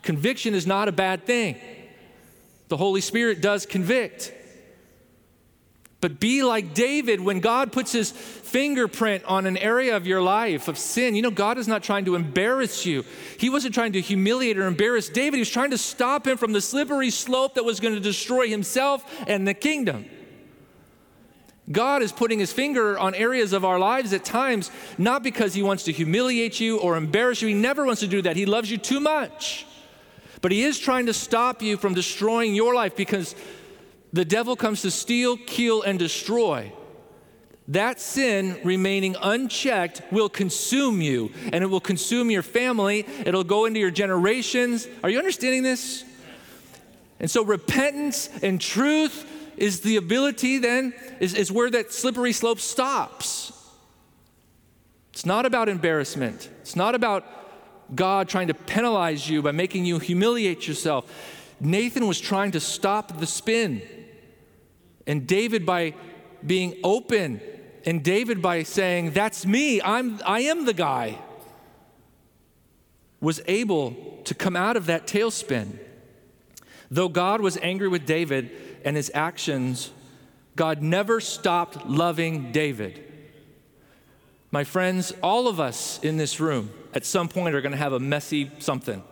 [0.02, 1.56] Conviction is not a bad thing.
[2.68, 4.32] The Holy Spirit does convict.
[6.00, 10.68] But be like David when God puts his fingerprint on an area of your life
[10.68, 11.14] of sin.
[11.14, 13.04] You know, God is not trying to embarrass you.
[13.38, 15.36] He wasn't trying to humiliate or embarrass David.
[15.36, 18.46] He was trying to stop him from the slippery slope that was going to destroy
[18.48, 20.04] himself and the kingdom.
[21.72, 25.62] God is putting his finger on areas of our lives at times, not because he
[25.62, 27.48] wants to humiliate you or embarrass you.
[27.48, 28.36] He never wants to do that.
[28.36, 29.66] He loves you too much.
[30.42, 33.34] But he is trying to stop you from destroying your life because
[34.12, 36.72] the devil comes to steal, kill, and destroy.
[37.68, 43.04] That sin remaining unchecked will consume you and it will consume your family.
[43.24, 44.86] It'll go into your generations.
[45.02, 46.04] Are you understanding this?
[47.18, 52.60] And so, repentance and truth is the ability, then, is, is where that slippery slope
[52.60, 53.52] stops.
[55.12, 57.24] It's not about embarrassment, it's not about
[57.94, 61.10] God trying to penalize you by making you humiliate yourself.
[61.58, 63.80] Nathan was trying to stop the spin.
[65.06, 65.94] And David, by
[66.44, 67.40] being open,
[67.84, 71.18] and David, by saying, That's me, I'm, I am the guy,
[73.20, 75.78] was able to come out of that tailspin.
[76.90, 78.50] Though God was angry with David
[78.84, 79.90] and his actions,
[80.54, 83.02] God never stopped loving David.
[84.50, 87.92] My friends, all of us in this room at some point are going to have
[87.92, 89.02] a messy something.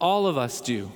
[0.00, 0.90] All of us do.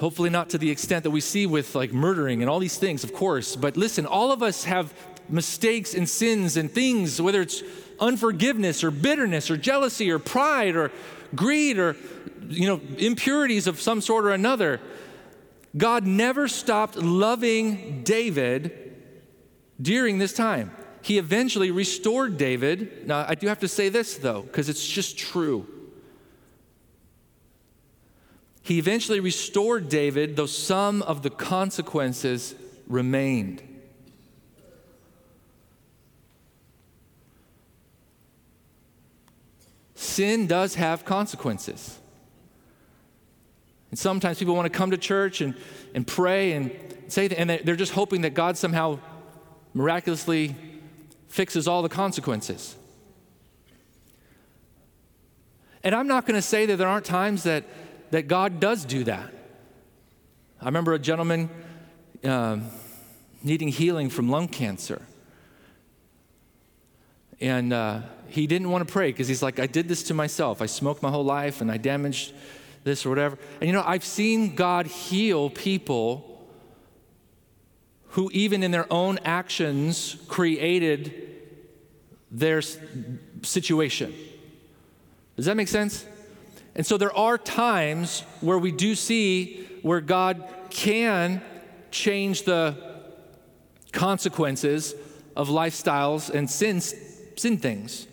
[0.00, 3.04] Hopefully, not to the extent that we see with like murdering and all these things,
[3.04, 3.54] of course.
[3.54, 4.94] But listen, all of us have
[5.28, 7.62] mistakes and sins and things, whether it's
[8.00, 10.90] unforgiveness or bitterness or jealousy or pride or
[11.34, 11.96] greed or
[12.48, 14.80] you know impurities of some sort or another.
[15.76, 18.96] God never stopped loving David
[19.80, 20.74] during this time.
[21.02, 23.06] He eventually restored David.
[23.06, 25.66] Now, I do have to say this though, because it's just true.
[28.62, 32.54] He eventually restored David, though some of the consequences
[32.86, 33.62] remained.
[39.94, 41.98] Sin does have consequences.
[43.90, 45.54] And sometimes people want to come to church and,
[45.94, 46.70] and pray and
[47.08, 48.98] say, and they're just hoping that God somehow
[49.74, 50.54] miraculously
[51.28, 52.76] fixes all the consequences.
[55.82, 57.64] And I'm not going to say that there aren't times that,
[58.10, 59.32] that God does do that.
[60.60, 61.48] I remember a gentleman
[62.24, 62.66] um,
[63.42, 65.02] needing healing from lung cancer.
[67.40, 70.60] And uh, he didn't want to pray because he's like, I did this to myself.
[70.60, 72.34] I smoked my whole life and I damaged
[72.84, 73.38] this or whatever.
[73.60, 76.26] And you know, I've seen God heal people
[78.10, 81.28] who, even in their own actions, created
[82.30, 82.60] their
[83.42, 84.14] situation.
[85.36, 86.04] Does that make sense?
[86.74, 91.42] And so there are times where we do see where God can
[91.90, 92.76] change the
[93.92, 94.94] consequences
[95.36, 98.06] of lifestyles and sin, sin things.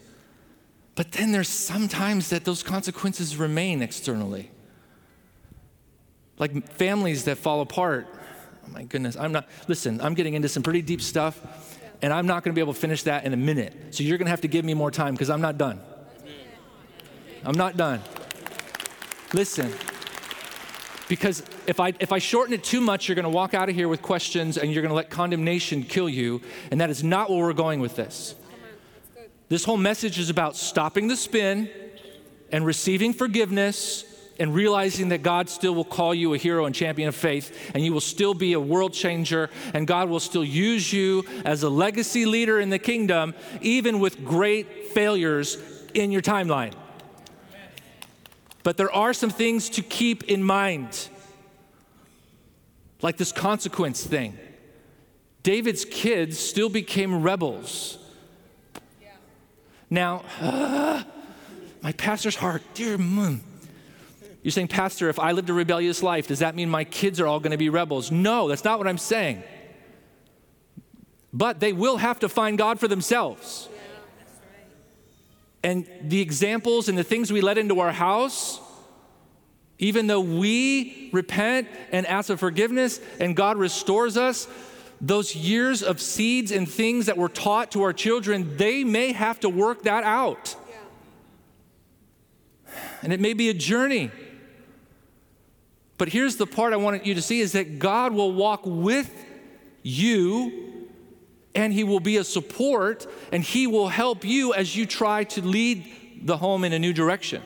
[0.96, 4.50] But then there's sometimes that those consequences remain externally.
[6.40, 8.08] Like families that fall apart
[8.68, 11.40] Oh my goodness, I'm not, listen, I'm getting into some pretty deep stuff,
[12.02, 13.74] and I'm not going to be able to finish that in a minute.
[13.92, 15.80] So you're going to have to give me more time because I'm not done.
[17.46, 18.02] I'm not done.
[19.34, 19.74] Listen,
[21.10, 23.76] because if I, if I shorten it too much, you're going to walk out of
[23.76, 27.30] here with questions and you're going to let condemnation kill you, and that is not
[27.30, 28.36] where we're going with this.
[29.50, 31.70] This whole message is about stopping the spin
[32.52, 34.06] and receiving forgiveness
[34.40, 37.84] and realizing that God still will call you a hero and champion of faith, and
[37.84, 41.70] you will still be a world changer, and God will still use you as a
[41.70, 45.58] legacy leader in the kingdom, even with great failures
[45.94, 46.74] in your timeline.
[48.68, 51.08] But there are some things to keep in mind,
[53.02, 54.38] like this consequence thing.
[55.42, 57.98] David's kids still became rebels.
[59.90, 61.02] Now, uh,
[61.82, 63.40] my pastor's heart, dear mom,
[64.44, 67.26] you're saying, Pastor, if I lived a rebellious life, does that mean my kids are
[67.26, 68.12] all going to be rebels?
[68.12, 69.44] No, that's not what I'm saying.
[71.32, 73.70] But they will have to find God for themselves.
[75.68, 78.62] And the examples and the things we let into our house,
[79.80, 84.48] even though we repent and ask for forgiveness and God restores us,
[85.02, 89.42] those years of seeds and things that were taught to our children, they may have
[89.42, 90.56] to work that out.
[93.02, 94.10] And it may be a journey.
[95.98, 99.14] But here's the part I wanted you to see is that God will walk with
[99.84, 100.77] you
[101.58, 105.42] and he will be a support and he will help you as you try to
[105.42, 105.86] lead
[106.24, 107.42] the home in a new direction.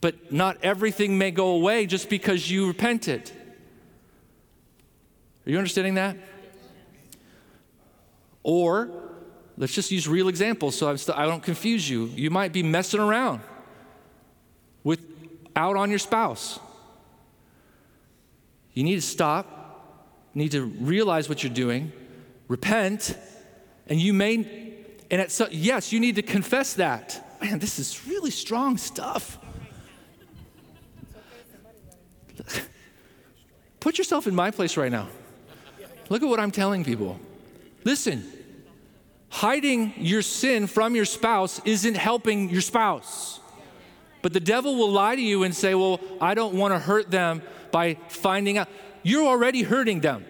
[0.00, 3.30] But not everything may go away just because you repented.
[5.46, 6.16] Are you understanding that?
[8.42, 8.90] Or
[9.58, 12.06] let's just use real examples so st- I don't confuse you.
[12.06, 13.40] You might be messing around
[14.84, 15.04] with
[15.54, 16.58] out on your spouse
[18.72, 21.92] you need to stop, need to realize what you're doing,
[22.50, 23.16] repent,
[23.86, 24.74] and you may,
[25.08, 27.38] and at so, yes, you need to confess that.
[27.40, 29.38] Man, this is really strong stuff.
[33.78, 35.06] Put yourself in my place right now.
[36.08, 37.20] Look at what I'm telling people.
[37.84, 38.28] Listen,
[39.28, 43.38] hiding your sin from your spouse isn't helping your spouse.
[44.22, 47.12] But the devil will lie to you and say, Well, I don't want to hurt
[47.12, 48.68] them by finding out.
[49.04, 50.24] You're already hurting them.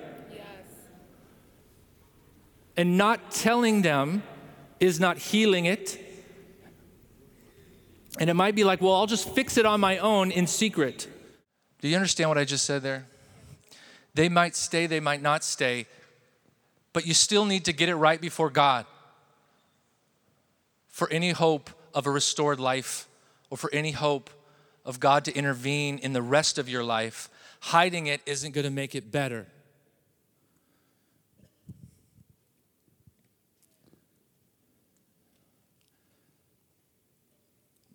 [2.80, 4.22] And not telling them
[4.80, 6.00] is not healing it.
[8.18, 11.06] And it might be like, well, I'll just fix it on my own in secret.
[11.82, 13.06] Do you understand what I just said there?
[14.14, 15.88] They might stay, they might not stay,
[16.94, 18.86] but you still need to get it right before God
[20.88, 23.06] for any hope of a restored life
[23.50, 24.30] or for any hope
[24.86, 27.28] of God to intervene in the rest of your life,
[27.60, 29.48] hiding it isn't going to make it better.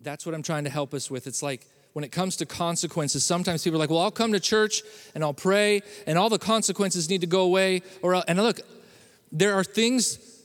[0.06, 1.26] That's what I'm trying to help us with.
[1.26, 4.38] It's like when it comes to consequences, sometimes people are like, well, I'll come to
[4.38, 4.82] church
[5.16, 7.82] and I'll pray and all the consequences need to go away.
[8.02, 8.60] Or, uh, and look,
[9.32, 10.44] there are things,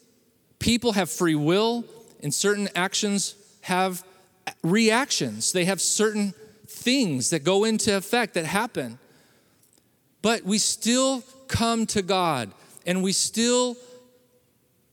[0.57, 1.85] people have free will,
[2.23, 4.03] and certain actions have
[4.47, 5.51] uh, reactions.
[5.51, 6.33] They have certain
[6.65, 8.97] things that go into effect that happen.
[10.23, 12.51] But we still come to God
[12.87, 13.77] and we still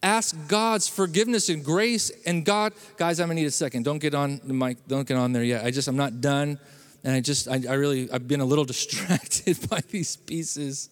[0.03, 2.11] ask God's forgiveness and grace.
[2.27, 3.85] And God, guys, I'm gonna need a second.
[3.85, 5.65] Don't get on the mic, don't get on there yet.
[5.65, 6.59] I just, I'm not done.
[7.05, 10.91] And I just, I, I really, I've been a little distracted by these pieces.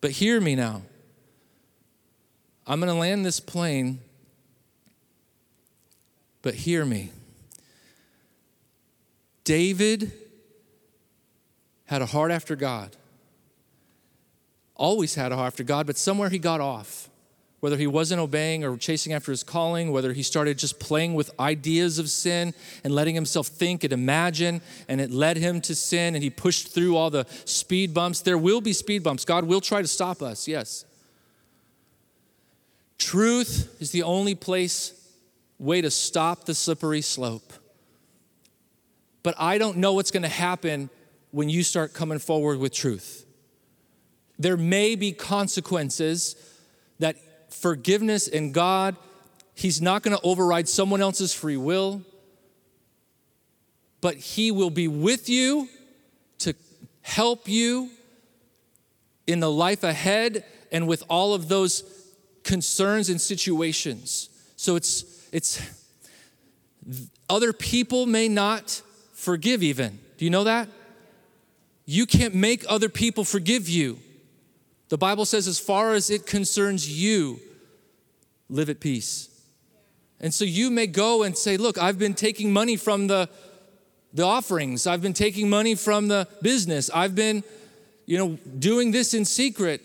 [0.00, 0.82] But hear me now.
[2.66, 4.00] I'm gonna land this plane,
[6.42, 7.10] but hear me.
[9.44, 10.12] David
[11.86, 12.96] had a heart after God.
[14.76, 17.08] Always had a heart after God, but somewhere he got off.
[17.62, 21.30] Whether he wasn't obeying or chasing after his calling, whether he started just playing with
[21.38, 26.16] ideas of sin and letting himself think and imagine, and it led him to sin,
[26.16, 28.20] and he pushed through all the speed bumps.
[28.20, 29.24] There will be speed bumps.
[29.24, 30.84] God will try to stop us, yes.
[32.98, 35.00] Truth is the only place,
[35.60, 37.52] way to stop the slippery slope.
[39.22, 40.90] But I don't know what's going to happen
[41.30, 43.24] when you start coming forward with truth.
[44.36, 46.34] There may be consequences
[46.98, 47.14] that
[47.52, 48.96] forgiveness in God,
[49.54, 52.02] He's not going to override someone else's free will,
[54.00, 55.68] but He will be with you
[56.40, 56.54] to
[57.02, 57.90] help you
[59.26, 61.84] in the life ahead and with all of those
[62.42, 64.28] concerns and situations.
[64.56, 65.60] So it's, it's,
[67.28, 68.82] other people may not
[69.12, 69.98] forgive, even.
[70.16, 70.68] Do you know that?
[71.84, 73.98] You can't make other people forgive you.
[74.92, 77.40] The Bible says, as far as it concerns you,
[78.50, 79.30] live at peace.
[80.20, 83.30] And so you may go and say, Look, I've been taking money from the,
[84.12, 87.42] the offerings, I've been taking money from the business, I've been,
[88.04, 89.80] you know, doing this in secret.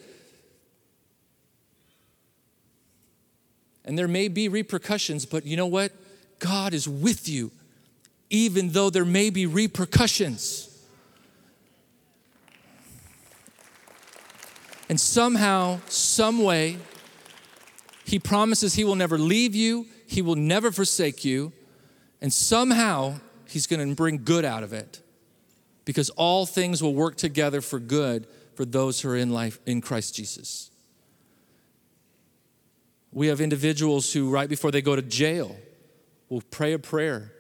[3.86, 5.94] And there may be repercussions, but you know what?
[6.40, 7.52] God is with you
[8.30, 10.67] even though there may be repercussions.
[14.90, 16.78] And somehow, some way,
[18.06, 21.52] he promises he will never leave you, he will never forsake you,
[22.22, 25.02] and somehow he's going to bring good out of it.
[25.84, 29.82] Because all things will work together for good for those who are in life in
[29.82, 30.72] Christ Jesus.
[33.12, 35.56] We have individuals who, right before they go to jail,
[36.30, 37.34] will pray a prayer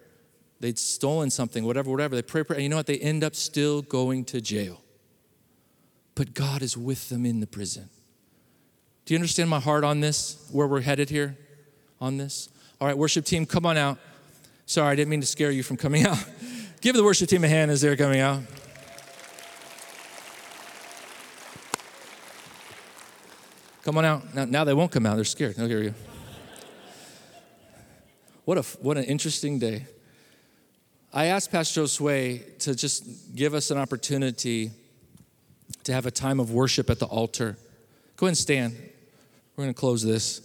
[0.59, 2.15] They'd stolen something, whatever, whatever.
[2.15, 2.87] They pray, pray, and you know what?
[2.87, 4.81] They end up still going to jail.
[6.17, 7.89] But God is with them in the prison.
[9.05, 11.37] Do you understand my heart on this, where we're headed here
[12.01, 12.49] on this?
[12.81, 13.99] All right, worship team, come on out.
[14.65, 16.17] Sorry, I didn't mean to scare you from coming out.
[16.81, 18.41] Give the worship team a hand as they're coming out.
[23.83, 24.33] Come on out.
[24.33, 25.17] Now, now they won't come out.
[25.17, 25.55] They're scared.
[25.59, 25.93] No, here you.
[28.43, 29.85] What a what an interesting day.
[31.13, 34.71] I asked Pastor Josue to just give us an opportunity
[35.83, 37.57] to have a time of worship at the altar.
[38.15, 38.75] Go ahead and stand.
[39.55, 40.41] We're going to close this.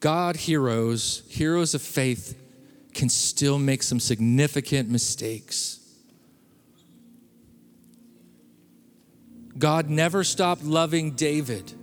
[0.00, 2.36] God heroes, heroes of faith,
[2.94, 5.78] can still make some significant mistakes.
[9.58, 11.74] God never stopped loving David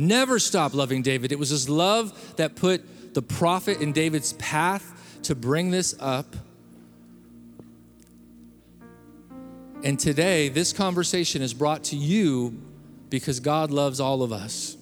[0.00, 1.32] never stopped loving David.
[1.32, 6.36] It was his love that put the prophet in David's path to bring this up.
[9.82, 12.60] And today, this conversation is brought to you
[13.08, 14.76] because God loves all of us.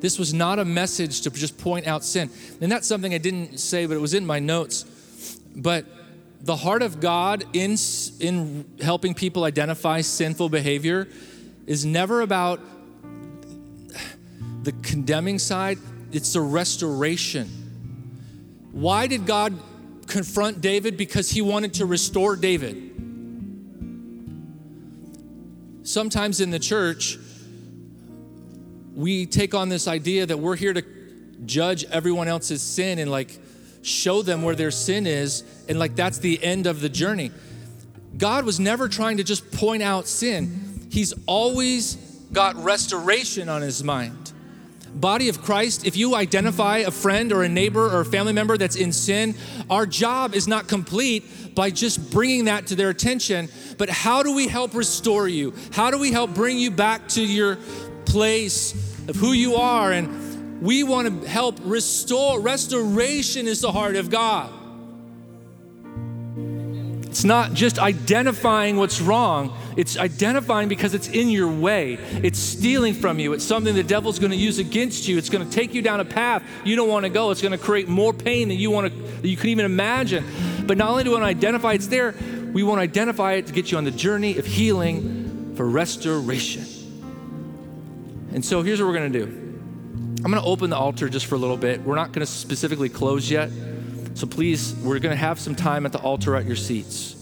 [0.00, 2.28] This was not a message to just point out sin.
[2.60, 4.84] And that's something I didn't say, but it was in my notes.
[5.54, 5.86] But
[6.40, 7.76] the heart of God in,
[8.18, 11.08] in helping people identify sinful behavior
[11.66, 12.60] is never about
[14.64, 15.78] the condemning side,
[16.12, 17.48] it's the restoration.
[18.72, 19.58] Why did God
[20.06, 20.96] confront David?
[20.96, 22.90] Because he wanted to restore David.
[25.84, 27.18] Sometimes in the church,
[28.94, 30.82] we take on this idea that we're here to
[31.44, 33.38] judge everyone else's sin and like
[33.82, 37.32] show them where their sin is, and like that's the end of the journey.
[38.16, 41.96] God was never trying to just point out sin, He's always
[42.32, 44.21] got restoration on His mind.
[44.94, 48.58] Body of Christ, if you identify a friend or a neighbor or a family member
[48.58, 49.34] that's in sin,
[49.70, 54.34] our job is not complete by just bringing that to their attention, but how do
[54.34, 55.54] we help restore you?
[55.72, 57.56] How do we help bring you back to your
[58.04, 58.74] place
[59.08, 59.92] of who you are?
[59.92, 62.38] And we want to help restore.
[62.40, 64.52] Restoration is the heart of God.
[67.06, 71.94] It's not just identifying what's wrong, it's identifying because it's in your way.
[72.22, 73.32] It's stealing from you.
[73.32, 75.18] It's something the devil's going to use against you.
[75.18, 77.30] It's going to take you down a path you don't want to go.
[77.30, 80.24] It's going to create more pain than you want to you can even imagine.
[80.66, 82.14] But not only do we want to identify it's there,
[82.52, 86.64] we want to identify it to get you on the journey of healing for restoration.
[88.32, 89.42] And so here's what we're going to do.
[90.24, 91.82] I'm going to open the altar just for a little bit.
[91.82, 93.50] We're not going to specifically close yet.
[94.14, 97.21] So please, we're going to have some time at the altar at your seats.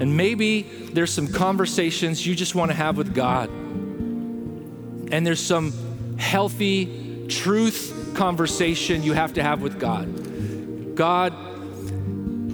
[0.00, 3.50] And maybe there's some conversations you just want to have with God.
[3.50, 10.96] And there's some healthy truth conversation you have to have with God.
[10.96, 11.34] God,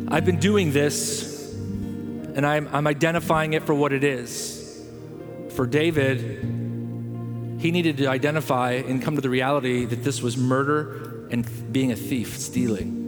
[0.08, 4.84] I've been doing this, and I'm, I'm identifying it for what it is.
[5.50, 6.20] For David,
[7.60, 11.92] he needed to identify and come to the reality that this was murder and being
[11.92, 13.05] a thief, stealing.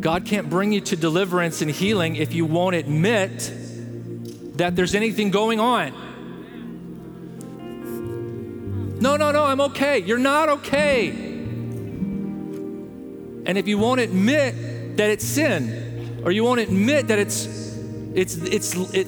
[0.00, 3.52] God can't bring you to deliverance and healing if you won't admit
[4.56, 5.92] that there's anything going on.
[9.00, 9.98] No, no, no, I'm okay.
[9.98, 11.08] You're not okay.
[13.48, 17.46] And if you won't admit that it's sin, or you won't admit that it's
[18.14, 19.06] it's it's it,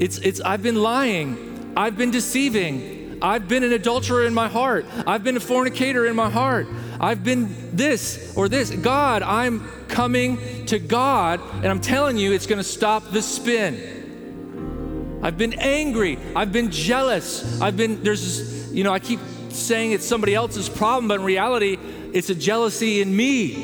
[0.00, 4.86] it's it's I've been lying, I've been deceiving, I've been an adulterer in my heart,
[5.06, 6.66] I've been a fornicator in my heart,
[7.00, 8.70] I've been this or this.
[8.70, 15.20] God, I'm coming to God, and I'm telling you, it's going to stop the spin.
[15.22, 16.18] I've been angry.
[16.36, 17.60] I've been jealous.
[17.60, 19.20] I've been, there's you know, I keep
[19.50, 21.78] saying it's somebody else's problem, but in reality,
[22.12, 23.54] it's a jealousy in me.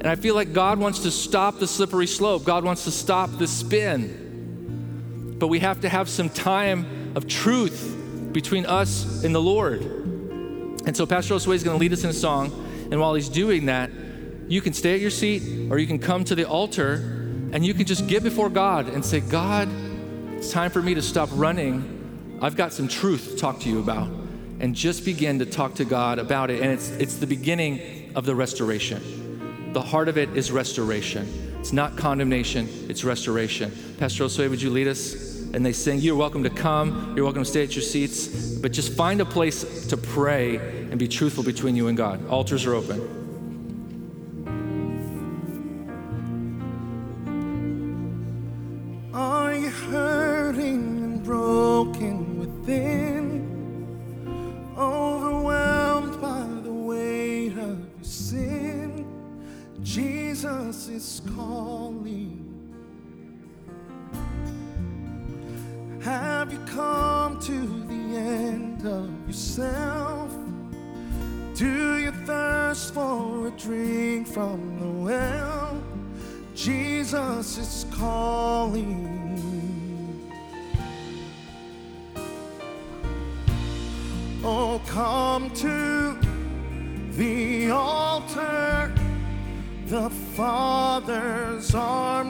[0.00, 2.44] And I feel like God wants to stop the slippery slope.
[2.44, 5.36] God wants to stop the spin.
[5.38, 7.94] But we have to have some time of truth
[8.32, 10.05] between us and the Lord.
[10.86, 12.52] And so Pastor Josue is going to lead us in a song.
[12.92, 13.90] And while he's doing that,
[14.48, 16.94] you can stay at your seat or you can come to the altar
[17.52, 19.68] and you can just get before God and say, God,
[20.34, 22.38] it's time for me to stop running.
[22.40, 24.08] I've got some truth to talk to you about.
[24.60, 26.62] And just begin to talk to God about it.
[26.62, 29.72] And it's, it's the beginning of the restoration.
[29.72, 31.28] The heart of it is restoration.
[31.58, 33.72] It's not condemnation, it's restoration.
[33.98, 35.36] Pastor Josue, would you lead us?
[35.56, 38.72] and they sing, You're welcome to come, you're welcome to stay at your seats, but
[38.72, 42.26] just find a place to pray and be truthful between you and God.
[42.28, 43.25] Altars are open.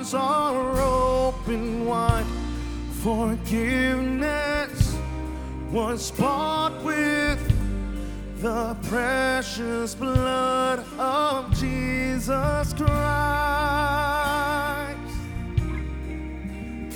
[0.07, 2.25] Arms are open wide.
[3.03, 4.97] Forgiveness
[5.71, 7.41] was bought with
[8.41, 12.87] the precious blood of Jesus Christ.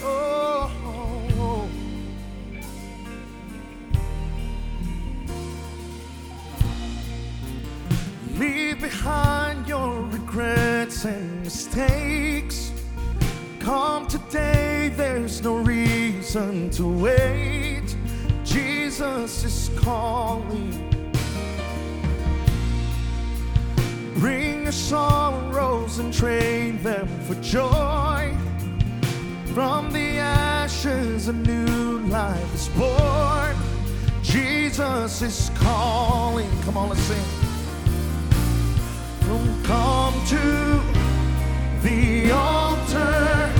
[0.02, 0.70] Oh,
[8.36, 12.69] leave behind your regrets and mistakes.
[13.70, 17.94] Come today, there's no reason to wait.
[18.42, 20.72] Jesus is calling.
[24.16, 28.36] Bring your sorrows and trade them for joy.
[29.54, 33.54] From the ashes, a new life is born.
[34.20, 36.50] Jesus is calling.
[36.62, 37.24] Come on, let's sing.
[39.62, 40.82] Come to
[41.84, 43.59] the altar.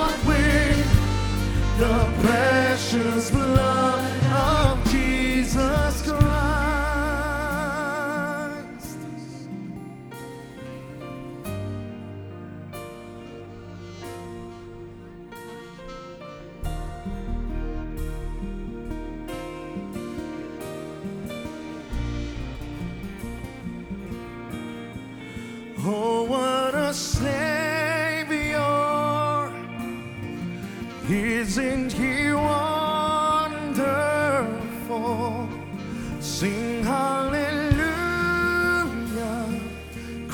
[2.91, 3.40] precious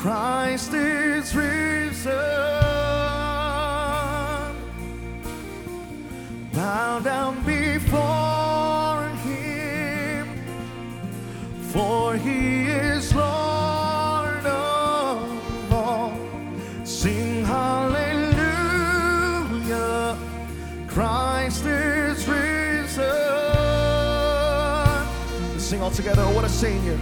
[0.07, 2.13] Christ is risen.
[6.53, 10.27] Bow down before Him,
[11.59, 16.17] for He is Lord of all.
[16.85, 18.47] Sing hallelujah!
[20.87, 23.03] Christ is risen.
[25.51, 26.23] Let's sing all together.
[26.27, 26.97] What a Savior!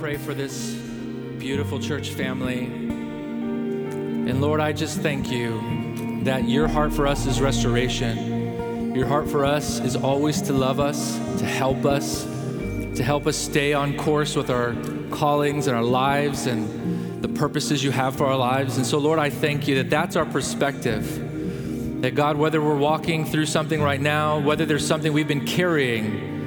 [0.00, 0.70] Pray for this
[1.38, 2.64] beautiful church family.
[2.64, 8.94] And Lord, I just thank you that your heart for us is restoration.
[8.94, 13.36] Your heart for us is always to love us, to help us, to help us
[13.36, 14.74] stay on course with our
[15.10, 18.78] callings and our lives and the purposes you have for our lives.
[18.78, 22.00] And so, Lord, I thank you that that's our perspective.
[22.00, 26.39] That God, whether we're walking through something right now, whether there's something we've been carrying,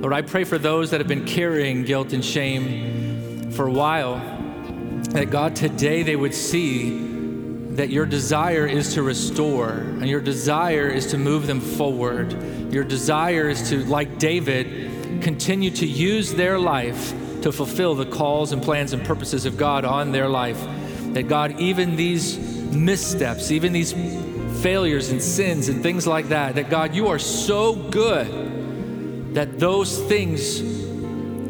[0.00, 4.14] Lord, I pray for those that have been carrying guilt and shame for a while,
[5.10, 7.08] that God, today they would see
[7.72, 12.32] that your desire is to restore and your desire is to move them forward.
[12.72, 17.10] Your desire is to, like David, continue to use their life
[17.42, 20.66] to fulfill the calls and plans and purposes of God on their life.
[21.12, 23.92] That God, even these missteps, even these
[24.62, 28.49] failures and sins and things like that, that God, you are so good
[29.34, 30.62] that those things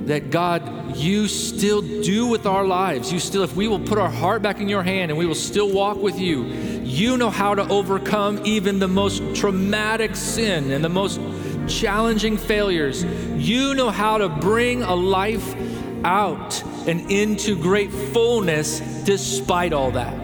[0.06, 3.12] that God, you still do with our lives.
[3.12, 5.34] You still, if we will put our heart back in your hand and we will
[5.34, 6.44] still walk with you,
[6.82, 11.20] you know how to overcome even the most traumatic sin and the most
[11.68, 13.04] challenging failures.
[13.36, 15.54] You know how to bring a life
[16.04, 20.16] out and into great fullness despite all that.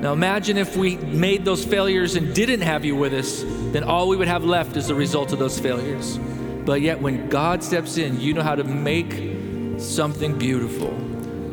[0.00, 3.42] Now imagine if we made those failures and didn't have you with us,
[3.72, 6.18] then all we would have left is the result of those failures.
[6.64, 10.92] But yet, when God steps in, you know how to make something beautiful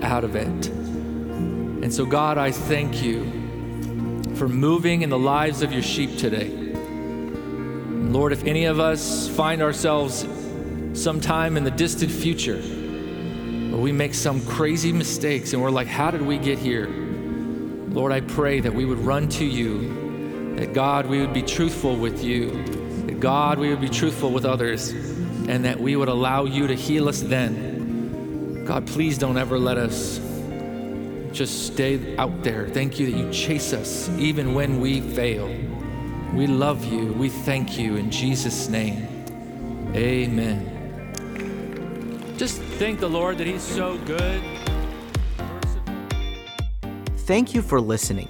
[0.04, 0.68] out of it.
[0.68, 3.24] And so, God, I thank you
[4.36, 6.50] for moving in the lives of your sheep today.
[6.50, 10.28] Lord, if any of us find ourselves
[10.94, 16.12] sometime in the distant future where we make some crazy mistakes and we're like, how
[16.12, 16.88] did we get here?
[17.90, 20.05] Lord, I pray that we would run to you,
[20.56, 22.64] that God, we would be truthful with you,
[23.08, 26.76] that God, we would be truthful with others, and that we would allow you to
[26.76, 28.64] heal us then.
[28.66, 30.20] God, please don't ever let us
[31.32, 32.68] just stay out there.
[32.70, 35.48] Thank you that you chase us even when we fail.
[36.34, 37.14] We love you.
[37.14, 39.08] We thank you in Jesus' name.
[39.94, 40.72] Amen.
[42.38, 44.42] Just thank the Lord that He's so good.
[47.20, 48.30] Thank you for listening.